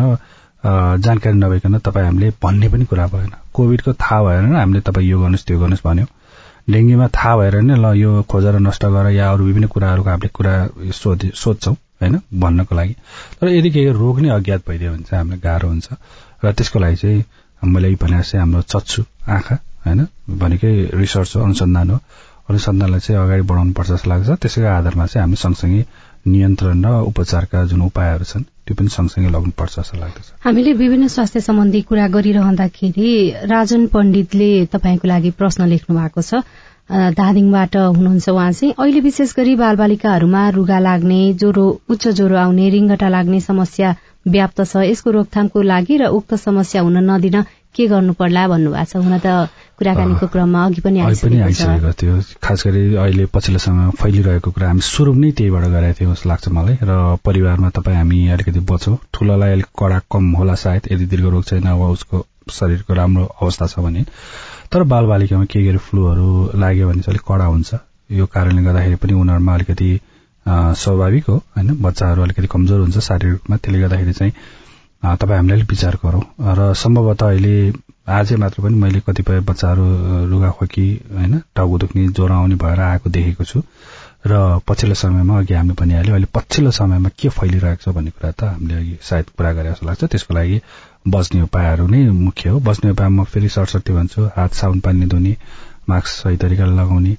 जानकारी 1.07 1.37
नभइकन 1.37 1.77
तपाईँ 1.87 2.05
हामीले 2.05 2.29
भन्ने 2.43 2.69
पनि 2.69 2.85
कुरा 2.85 3.07
भएन। 3.13 3.31
कोभिडको 3.53 3.93
थाहा 3.93 4.23
भएन 4.23 4.55
हामीले 4.55 4.81
तपाईँ 4.81 5.07
यो 5.09 5.19
गर्नुहोस् 5.19 5.47
त्यो 5.47 5.59
गर्नुहोस् 5.59 5.87
भन्यो। 5.87 6.05
डेङ्गीमा 6.69 7.07
थाहा 7.07 7.35
भएर 7.37 7.55
नै 7.61 7.75
ल 7.75 7.93
यो 7.97 8.23
खोजेर 8.23 8.55
नष्ट 8.59 8.85
गर 8.85 9.09
या 9.11 9.31
अरू 9.31 9.45
विभिन्न 9.45 9.67
कुराहरूको 9.67 10.09
हामीले 10.09 10.29
कुरा 10.33 10.53
सोध्छौँ 10.91 11.75
होइन 12.01 12.19
भन्नको 12.33 12.75
लागि। 12.75 12.95
तर 13.39 13.47
यदि 13.49 13.69
केही 13.71 13.91
रोग 13.93 14.19
नै 14.19 14.29
अज्ञात 14.29 14.61
भइदियो 14.67 14.91
भने 14.91 15.03
चाहिँ 15.03 15.19
हामीलाई 15.21 15.39
गाह्रो 15.39 15.67
हुन्छ। 15.69 15.87
र 16.43 16.51
त्यसको 16.51 16.79
लागि 16.79 16.95
चाहिँ 16.95 17.23
मैले 17.63 17.95
भने 17.95 18.21
चाहिँ 18.21 18.41
हाम्रो 18.41 18.61
चच्छु 18.61 19.03
आँखा 19.29 19.55
होइन 19.85 20.07
भनेकै 20.37 20.73
रिसर्च 20.93 21.35
हो 21.35 21.43
अनुसन्धान 21.43 21.89
हो। 21.89 21.99
अनुसन्धानलाई 22.49 22.99
चाहिँ 22.99 23.21
अगाडि 23.21 23.41
बढाउनु 23.41 23.73
पर्छ 23.73 23.89
जस्तो 23.91 24.09
लाग्छ। 24.09 24.29
त्यसैको 24.41 24.67
आधारमा 24.67 25.05
चाहिँ 25.05 25.23
हामी 25.23 25.35
सँगसँगै 25.35 25.83
नियन्त्रण 26.25 26.85
र 26.85 26.89
उपचारका 27.09 27.65
जुन 27.65 27.81
उपायहरू 27.81 28.25
छन् 28.25 28.43
त्यो 28.65 28.75
पनि 28.77 28.89
सँगसँगै 28.89 29.29
लग्नुपर्छ 29.29 29.73
जस्तो 29.75 29.97
लाग्दछ। 29.97 30.27
हामीले 30.45 30.73
विभिन्न 30.73 31.07
स्वास्थ्य 31.07 31.39
सम्बन्धी 31.41 31.81
कुरा 31.89 32.07
गरिरहँदाखेरि 32.15 33.09
राजन 33.49 33.87
पण्डितले 33.93 34.49
तपाईँको 34.73 35.07
लागि 35.07 35.31
प्रश्न 35.39 35.67
लेख्नु 35.67 35.97
भएको 35.97 36.21
छ। 36.21 36.43
धादिङबाट 36.91 37.75
हुनुहुन्छ 37.97 38.29
उहाँ 38.29 38.51
चाहिँ 38.51 38.73
अहिले 38.77 38.99
विशेष 39.01 39.33
गरी 39.37 39.55
बालबालिकाहरूमा 39.55 40.43
रुगा 40.55 40.79
लाग्ने 40.79 41.21
ज्वरो 41.41 41.65
उच्च 41.89 42.07
ज्वरो 42.07 42.35
आउने 42.37 42.69
रिङ्गटा 42.69 43.07
लाग्ने 43.07 43.39
समस्या 43.41 43.95
व्याप्त 44.27 44.61
छ। 44.61 44.83
यसको 44.85 45.11
रोकथामको 45.11 45.61
लागि 45.61 45.97
र 45.97 46.03
उक्त 46.11 46.35
समस्या 46.37 46.81
हुन 46.81 46.97
नदिन 47.09 47.37
के 47.75 47.87
गर्नु 47.87 48.13
पर्ला 48.13 48.47
भन्नुभएको 48.47 48.85
छ? 48.85 48.95
हुन 49.05 49.17
त 49.19 49.49
कुराकानीको 49.79 50.27
क्रममा 50.27 50.65
अघि 50.65 50.81
पनि 50.81 50.99
आइसकेको 50.99 51.91
थियो। 51.99 52.15
खास 52.43 52.63
गरी 52.67 52.81
अहिले 52.95 53.25
पछिल्लो 53.33 53.59
समयमा 53.59 53.89
फैलिरहेको 54.01 54.51
कुरा 54.51 54.67
हामी 54.67 54.81
सुरु 54.85 55.13
नै 55.15 55.31
त्यहीबाट 55.31 55.65
गरेका 55.71 55.93
थियौँ 55.99 56.13
जस्तो 56.13 56.29
लाग्छ 56.29 56.47
मलाई। 56.51 56.75
र 56.83 57.17
परिवारमा 57.25 57.69
तपाईँ 57.71 57.97
हामी 57.97 58.19
अलिकति 58.35 58.59
बचौँ 58.71 58.97
ठुलोलाई 59.13 59.51
अलिक 59.51 59.69
कडा 59.79 59.99
कम 60.11 60.31
होला 60.39 60.55
सायद। 60.63 60.91
यदि 60.91 61.05
दीर्घ 61.11 61.25
रोग 61.25 61.43
छैन 61.47 61.67
वा 61.67 61.87
उसको 61.95 62.25
शरीरको 62.51 62.93
राम्रो 62.93 63.25
अवस्था 63.41 63.65
छ 63.67 63.79
भने। 63.79 64.05
तर 64.71 64.83
बालबालिकामा 64.91 65.45
के 65.45 65.63
गरी 65.65 65.77
फ्लूहरू 65.87 66.27
लाग्यो 66.59 66.87
भने 66.87 67.01
चाहिँ 67.01 67.13
अलिक 67.15 67.25
कडा 67.27 67.45
हुन्छ। 67.45 67.69
यो 68.11 68.25
कारणले 68.27 68.61
गर्दाखेरि 68.61 68.95
पनि 69.01 69.13
उनीहरूमा 69.13 69.53
अलिकति 69.53 69.89
स्वाभाविक 70.45 71.25
हो। 71.29 71.35
होइन? 71.35 71.77
बच्चाहरू 71.81 72.21
अलिकति 72.23 72.47
कमजोर 72.47 72.79
हुन्छ 72.79 72.97
शारीरिक 72.99 73.31
रूपमा 73.31 73.57
त्यसले 73.57 73.79
गर्दाखेरि 73.81 74.13
चाहिँ 74.13 74.33
तपाईँ 75.03 75.37
हामीले 75.37 75.53
अलिक 75.55 75.69
विचार 75.69 75.95
गरौँ। 76.03 76.21
र 76.57 76.73
सम्भवतः 76.73 77.27
अहिले 77.27 77.73
आजै 78.09 78.35
मात्र 78.35 78.61
पनि 78.61 78.75
मैले 78.75 78.99
कतिपय 79.07 79.39
बच्चाहरू 79.49 79.85
रुगाखोकी 80.29 80.87
होइन 81.13 81.41
टाउको 81.55 81.77
दुख्ने 81.77 82.07
ज्वरो 82.07 82.33
आउने 82.33 82.55
भएर 82.55 82.79
आएको 82.79 83.09
देखेको 83.09 83.43
छु। 83.43 83.61
र 84.27 84.61
पछिल्लो 84.67 84.95
समयमा 84.95 85.37
अघि 85.39 85.53
हामी 85.53 85.73
भनिहाल्यो 85.73 86.13
अहिले 86.13 86.27
पछिल्लो 86.35 86.71
समयमा 86.71 87.09
के 87.17 87.29
फैलिरहेको 87.29 87.81
छ 87.81 87.93
भन्ने 87.95 88.11
कुरा 88.13 88.31
त 88.31 88.43
हामीले 88.53 88.75
अघि 88.77 88.97
सायद 89.01 89.25
कुरा 89.37 89.51
गरे 89.53 89.69
जस्तो 89.71 89.85
लाग्छ। 89.87 90.03
त्यसको 90.05 90.33
लागि 90.33 90.61
बस्ने 91.07 91.41
उपायहरू 91.41 91.87
नै 91.87 92.01
मुख्य 92.09 92.49
हो। 92.49 92.59
बस्ने 92.61 92.91
उपाय 92.91 93.09
म 93.09 93.23
फेरि 93.25 93.49
सरस्वती 93.49 93.93
भन्छु 93.93 94.29
हात 94.37 94.53
साबुन 94.53 94.79
पानी 94.85 95.05
धुने 95.09 95.33
मास्क 95.89 96.07
सही 96.07 96.37
तरिकाले 96.37 96.77
लगाउने 96.77 97.17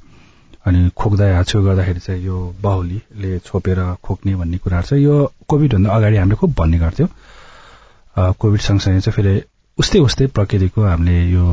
अनि 0.66 0.90
खोक्दा 0.94 1.24
हाछु 1.36 1.62
गर्दाखेरि 1.62 2.00
चाहिँ 2.00 2.22
यो 2.22 2.36
बाहुलीले 2.62 3.38
छोपेर 3.42 3.78
खोक्ने 3.98 4.34
भन्ने 4.38 4.58
कुराहरू 4.62 4.86
छ। 4.86 5.02
यो 5.02 5.14
कोभिडभन्दा 5.50 5.90
अगाडि 5.90 6.16
हामीले 6.16 6.36
खुब 6.38 6.54
भन्ने 6.54 6.78
गर्थ्यौँ। 6.78 7.08
कोभिड 8.16 8.61
सँगसँगै 8.61 9.01
चाहिँ 9.01 9.16
फेरि 9.16 9.35
उस्तै 9.79 9.98
उस्तै 9.98 10.27
प्रकृतिको 10.37 10.83
हामीले 10.83 11.16
यो 11.33 11.44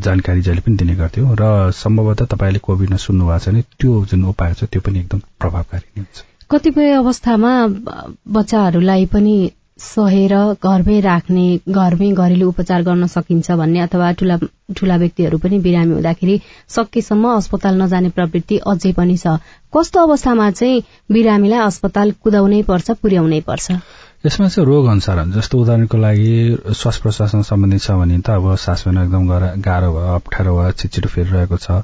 जानकारी 0.00 0.42
जहिले 0.42 0.60
पनि 0.64 0.76
दिने 0.76 0.94
गर्थ्यौँ 0.96 1.36
र 1.36 1.70
सम्भवतः 1.76 2.26
तपाईँले 2.32 2.58
कोभिडमा 2.64 2.96
सुन्नु 2.96 3.26
भएको 3.26 3.38
छ 3.38 3.48
भने 3.48 3.62
त्यो 3.80 4.04
जुन 4.10 4.24
उपाय 4.32 4.54
छ 4.54 4.64
त्यो 4.72 4.80
पनि 4.80 4.98
एकदम 4.98 5.20
प्रभावकारी 5.40 5.86
नै 5.96 6.02
हुन्छ। 6.02 6.24
कतिपय 6.50 6.90
अवस्थामा 6.94 7.52
बच्चाहरूलाई 8.36 9.06
पनि 9.06 9.36
सहेर 9.80 10.32
घरमै 10.64 10.98
राख्ने 11.00 11.44
घरमै 11.68 12.10
घरेलु 12.12 12.48
उपचार 12.48 12.82
गर्न 12.88 13.06
सकिन्छ 13.12 13.50
भन्ने 13.60 13.80
अथवा 13.80 14.10
ठूला 14.20 14.36
ठूला 14.76 14.96
व्यक्तिहरू 15.02 15.38
पनि 15.44 15.58
बिरामी 15.66 15.94
हुँदाखेरि 15.94 16.40
सकेसम्म 16.74 17.28
अस्पताल 17.36 17.80
नजाने 17.82 18.10
प्रवृत्ति 18.16 18.56
अझै 18.72 18.92
पनि 18.98 19.16
छ। 19.16 19.38
कस्तो 19.72 20.00
अवस्थामा 20.00 20.50
चाहिँ 20.50 20.82
बिरामीलाई 21.12 21.60
अस्पताल 21.66 22.12
कुदाउनै 22.24 22.62
पर्छ 22.68 22.90
पुर्याउनै 23.02 23.40
पर्छ? 23.48 23.80
यसमा 24.24 24.48
चाहिँ 24.48 24.66
रोग 24.66 24.86
अनुसार 24.86 25.18
जस्तो 25.32 25.58
उदाहरणको 25.58 25.96
लागि 25.96 26.74
श्वास 26.76 26.96
प्रश्वासमा 27.02 27.42
सम्बन्धित 27.42 27.80
छ 27.80 27.90
भने 27.96 28.18
त 28.20 28.30
अब 28.36 28.54
सास 28.60 28.82
फेर्न 28.84 28.98
एकदम 29.02 29.28
गाह्रो 29.64 29.92
भयो 29.92 30.14
अप्ठ्यारो 30.14 30.52
भयो 30.56 30.72
छिटछिटो 30.76 31.08
फेरिरहेको 31.08 31.56
छ। 31.56 31.80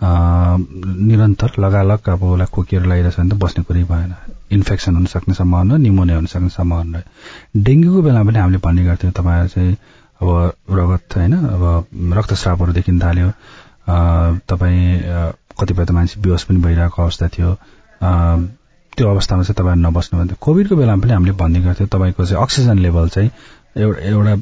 निरन्तर 0.00 1.60
लगालग 1.60 2.08
अब 2.08 2.22
उसलाई 2.22 2.48
खोकिएर 2.54 2.82
लगाइरहेछ 2.82 3.16
भने 3.20 3.28
त 3.28 3.36
बस्ने 3.44 3.64
कुरै 3.68 3.84
भएन। 3.92 4.14
इन्फेक्सन 4.56 4.96
हुन 4.96 5.06
सक्ने 5.12 5.34
सम्भावना 5.36 5.76
निमोनिया 5.76 6.16
हुन 6.16 6.26
सक्ने 6.32 6.48
सम्भावना 6.56 7.02
डेङ्गुको 7.60 8.02
बेलामा 8.02 8.24
पनि 8.24 8.38
हामीले 8.40 8.60
भन्ने 8.64 8.84
गर्थ्यौँ 8.88 9.12
तपाईँहरू 9.12 9.48
चाहिँ 9.48 9.76
अब 10.20 10.28
रगत 10.80 11.16
होइन 11.16 11.32
अब 11.36 11.62
रक्तस्रावहरू 12.18 12.72
देखिन 12.72 13.00
थाल्यो 13.04 13.28
तपाईँ 14.48 14.82
कतिपय 15.60 15.84
त 15.84 15.90
मान्छे 15.92 16.20
बेहोस 16.24 16.44
पनि 16.48 16.58
भइरहेको 16.64 17.02
अवस्था 17.02 17.28
थियो। 17.36 17.52
त्यो 18.96 19.08
अवस्थामा 19.10 19.42
चाहिँ 19.42 19.56
तपाईँहरू 19.60 19.82
नबस्नु 19.88 20.18
भन्थ्यो 20.18 20.36
कोभिडको 20.40 20.76
बेलामा 20.76 21.02
पनि 21.02 21.12
हामीले 21.12 21.32
भन्ने 21.42 21.60
गर्थ्यौँ 21.60 21.88
तपाईँको 21.92 22.24
चाहिँ 22.26 22.42
अक्सिजन 22.42 22.78
लेभल 22.78 23.08
चाहिँ 23.16 23.30
एउटा 23.76 24.00
एउटा 24.08 24.32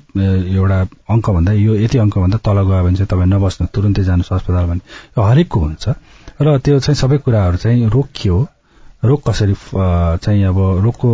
एउटा 0.56 0.78
अङ्कभन्दा 1.10 1.52
यो 1.52 1.74
यति 1.74 1.98
अङ्कभन्दा 1.98 2.38
तल 2.38 2.58
गयो 2.70 2.82
भने 2.86 2.96
चाहिँ 2.96 3.10
तपाईँ 3.10 3.30
नबस्नु 3.34 3.66
तुरन्तै 3.74 4.04
जानुहोस् 4.08 4.32
अस्पताल 4.32 4.66
भने 4.70 4.80
यो 5.18 5.22
हरेकको 5.22 5.60
हुन्छ। 5.60 5.84
र 6.42 6.58
त्यो 6.64 6.78
चाहिँ 6.86 6.98
सबै 7.02 7.18
कुराहरू 7.26 7.56
चाहिँ 7.58 7.86
हो 7.86 8.46
रोग 9.04 9.20
कसरी 9.26 9.54
चाहिँ 10.24 10.44
अब 10.48 10.58
रोगको 10.84 11.10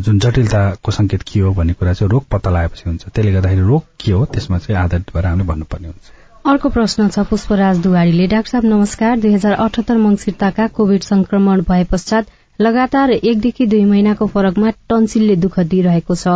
जुन 0.00 0.18
जटिलताको 0.18 0.90
संकेत 0.92 1.22
के 1.28 1.40
हो 1.40 1.52
भन्ने 1.52 1.72
कुरा 1.76 1.92
चाहिँ 1.92 2.10
रोग 2.10 2.24
पत्ता 2.30 2.50
लगाएपछि 2.50 2.88
हुन्छ। 2.88 3.04
त्यसले 3.04 3.32
गर्दाखेरि 3.32 3.66
रोग 3.68 3.82
के 4.00 4.12
हो 4.12 4.24
त्यसमा 4.32 4.58
चाहिँ 4.58 4.80
आधारित 4.82 5.10
भएर 5.14 5.26
हामीले 5.26 5.48
भन्नुपर्ने 5.50 5.88
हुन्छ। 5.88 6.06
अर्को 6.48 6.68
प्रश्न 6.72 7.08
छ 7.08 7.26
पुष्पराज 7.28 7.78
दुवारीले 7.84 8.26
डाक्टर 8.32 8.50
साहब 8.50 8.64
नमस्कार। 8.64 9.18
दुई 9.20 9.32
हजार 9.34 9.52
अठहत्तर 9.52 9.96
मंगिरताका 9.98 10.66
कोविड 10.78 11.02
संक्रमण 11.02 11.60
भए 11.68 11.84
पश्चात 11.92 12.24
लगातार 12.60 13.10
एकदेखि 13.10 13.66
दुई 13.66 13.84
महिनाको 13.84 14.26
फरकमा 14.26 14.70
टन्सिलले 14.90 15.36
दुःख 15.36 15.58
दिइरहेको 15.72 16.14
छ। 16.14 16.28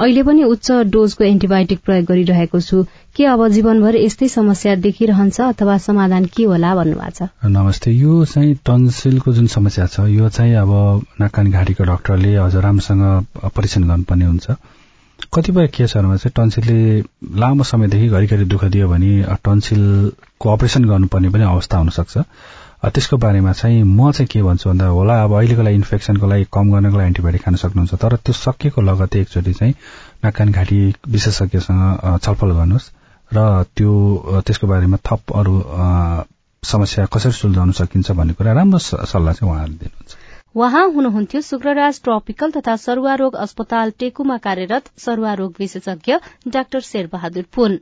अहिले 0.00 0.22
पनि 0.22 0.42
उच्च 0.44 0.70
डोजको 0.92 1.24
एन्टिबायोटिक 1.24 1.80
प्रयोग 1.84 2.04
गरिरहेको 2.06 2.60
छु। 2.60 2.82
के 3.16 3.24
अब 3.26 3.46
जीवनभर 3.48 3.96
यस्तै 3.96 4.28
समस्या 4.28 4.74
देखिरहन्छ 4.84 5.40
अथवा 5.40 5.78
समाधान 5.78 6.24
के 6.36 6.44
होला 6.44 6.74
भन्नुभएको 6.74 7.10
छ? 7.16 7.28
नमस्ते। 7.44 7.90
यो 7.92 8.24
चाहिँ 8.24 8.54
टन्सिलको 8.66 9.32
जुन 9.32 9.46
समस्या 9.56 9.86
छ 9.86 10.06
यो 10.12 10.28
चाहिँ 10.28 10.54
अब 10.60 10.72
नाकानी 11.20 11.50
घाँटीको 11.50 11.84
डाक्टरले 11.84 12.34
अझ 12.36 12.54
राम्रोसँग 12.56 13.02
परीक्षण 13.56 13.88
गर्नुपर्ने 13.88 14.24
हुन्छ। 14.24 14.46
कतिपय 15.34 15.66
केसहरूमा 15.72 16.16
चाहिँ 16.16 16.32
टन्सिलले 16.36 17.00
लामो 17.40 17.64
समयदेखि 17.64 18.08
घरिघरि 18.08 18.44
दुःख 18.44 18.64
दियो 18.64 18.88
भने 18.88 19.12
टन्सिलको 19.44 20.50
अपरेसन 20.52 20.84
गर्नुपर्ने 20.84 21.28
पनि 21.30 21.44
अवस्था 21.44 21.78
हुनसक्छ। 21.78 22.18
त्यसको 22.90 23.16
बारेमा 23.16 23.52
चाहिँ 23.52 23.82
म 23.82 24.10
चाहिँ 24.12 24.26
के 24.26 24.42
भन्छु 24.42 24.68
भन्दा 24.68 24.86
होला 24.86 25.22
अब 25.24 25.32
अहिलेको 25.38 25.62
लागि 25.62 25.76
इन्फेक्सनको 25.76 26.26
लागि 26.26 26.46
कम 26.52 26.72
गर्नको 26.72 26.96
लागि 26.98 27.06
एन्टिबायोटिक 27.06 27.42
खान 27.42 27.54
सक्नुहुन्छ 27.54 27.94
तर 27.94 28.16
त्यो 28.26 28.32
सकिएको 28.34 28.80
लगतै 28.82 29.20
एकचोटि 29.20 29.52
चाहिँ 29.52 29.74
नाकान 30.24 30.50
घाँटी 30.50 30.80
विशेषज्ञसँग 31.08 32.18
छलफल 32.24 32.50
गर्नुहोस् 32.58 32.90
र 33.30 33.38
त्यो 33.76 34.42
त्यसको 34.46 34.66
बारेमा 34.66 34.98
थप 35.06 35.32
अरू 35.34 35.54
समस्या 36.62 37.06
कसरी 37.06 37.32
सुल्झाउन 37.32 37.70
सकिन्छ 37.78 38.10
भन्ने 38.18 38.34
कुरा 38.34 38.52
राम्रो 38.52 38.78
सल्लाह 38.78 39.32
चाहिँ 39.34 39.52
उहाँहरूले 39.52 39.78
दिनुहुन्छ। 39.78 40.16
उहाँ 40.54 40.84
हुनुहुन्थ्यो 40.94 41.40
शुक्रराज 41.40 42.00
ट्रपिकल 42.04 42.50
तथा 42.50 42.76
सरुवा 42.76 43.14
रोग 43.14 43.34
अस्पताल 43.44 43.90
टेकुमा 43.98 44.36
कार्यरत 44.38 44.90
सरुवा 44.98 45.32
रोग 45.34 45.54
विशेषज्ञ 45.58 46.18
डाक्टर 46.48 46.80
शेरबहादुर 46.80 47.44
पुन। 47.54 47.78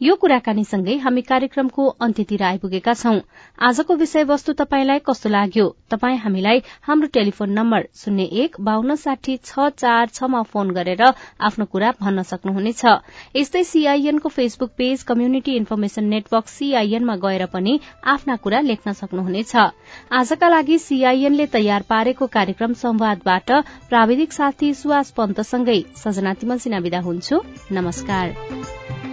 यो 0.00 0.14
कुराकानीसँगै 0.14 0.94
हामी 0.96 1.22
कार्यक्रमको 1.28 1.84
अन्त्यतिर 2.00 2.42
आइपुगेका 2.48 2.92
छौं। 2.94 3.16
आजको 3.68 3.94
विषयवस्तु 4.02 4.52
तपाईंलाई 4.60 4.98
कस्तो 5.06 5.28
लाग्यो? 5.28 5.64
तपाई 5.90 6.16
हामीलाई 6.16 6.62
हाम्रो 6.82 7.08
टेलिफोन 7.16 7.50
नम्बर 7.52 7.86
शून्य 8.02 8.24
एक 8.42 8.60
बान्न 8.60 8.94
साठी 8.96 9.36
छ 9.42 9.66
चार 9.74 10.06
छमा 10.14 10.42
फोन 10.52 10.70
गरेर 10.70 11.02
आफ्नो 11.02 11.64
कुरा 11.72 11.90
भन्न 11.98 12.22
सक्नुहुनेछ। 12.30 12.84
यस्तै 13.36 13.64
सीआईएनको 13.64 14.28
Facebook 14.28 14.70
page 14.78 15.02
community 15.10 15.56
information 15.56 16.04
network 16.14 16.48
सीआईएनमा 16.48 17.16
गएर 17.26 17.46
पनि 17.50 17.78
आफ्ना 18.14 18.36
कुरा 18.46 18.60
लेख्न 18.70 18.92
सक्नुहुनेछ। 19.02 19.56
आजका 20.12 20.48
लागि 20.48 20.78
सीआईएनले 20.78 21.46
तयार 21.58 21.90
पारेको 21.90 22.26
कार्यक्रम 22.38 22.78
संवादबाट 22.84 23.50
प्राविधिक 23.90 24.32
साथी 24.32 24.72
सुवास 24.76 25.10
पन्तसँगै 25.18 25.82
सजना 25.98 26.34
तिमल 26.38 26.58
सिना 26.60 26.78
विदा 26.86 27.00
हुन्छु। 27.02 27.42
नमस्कार। 27.72 29.07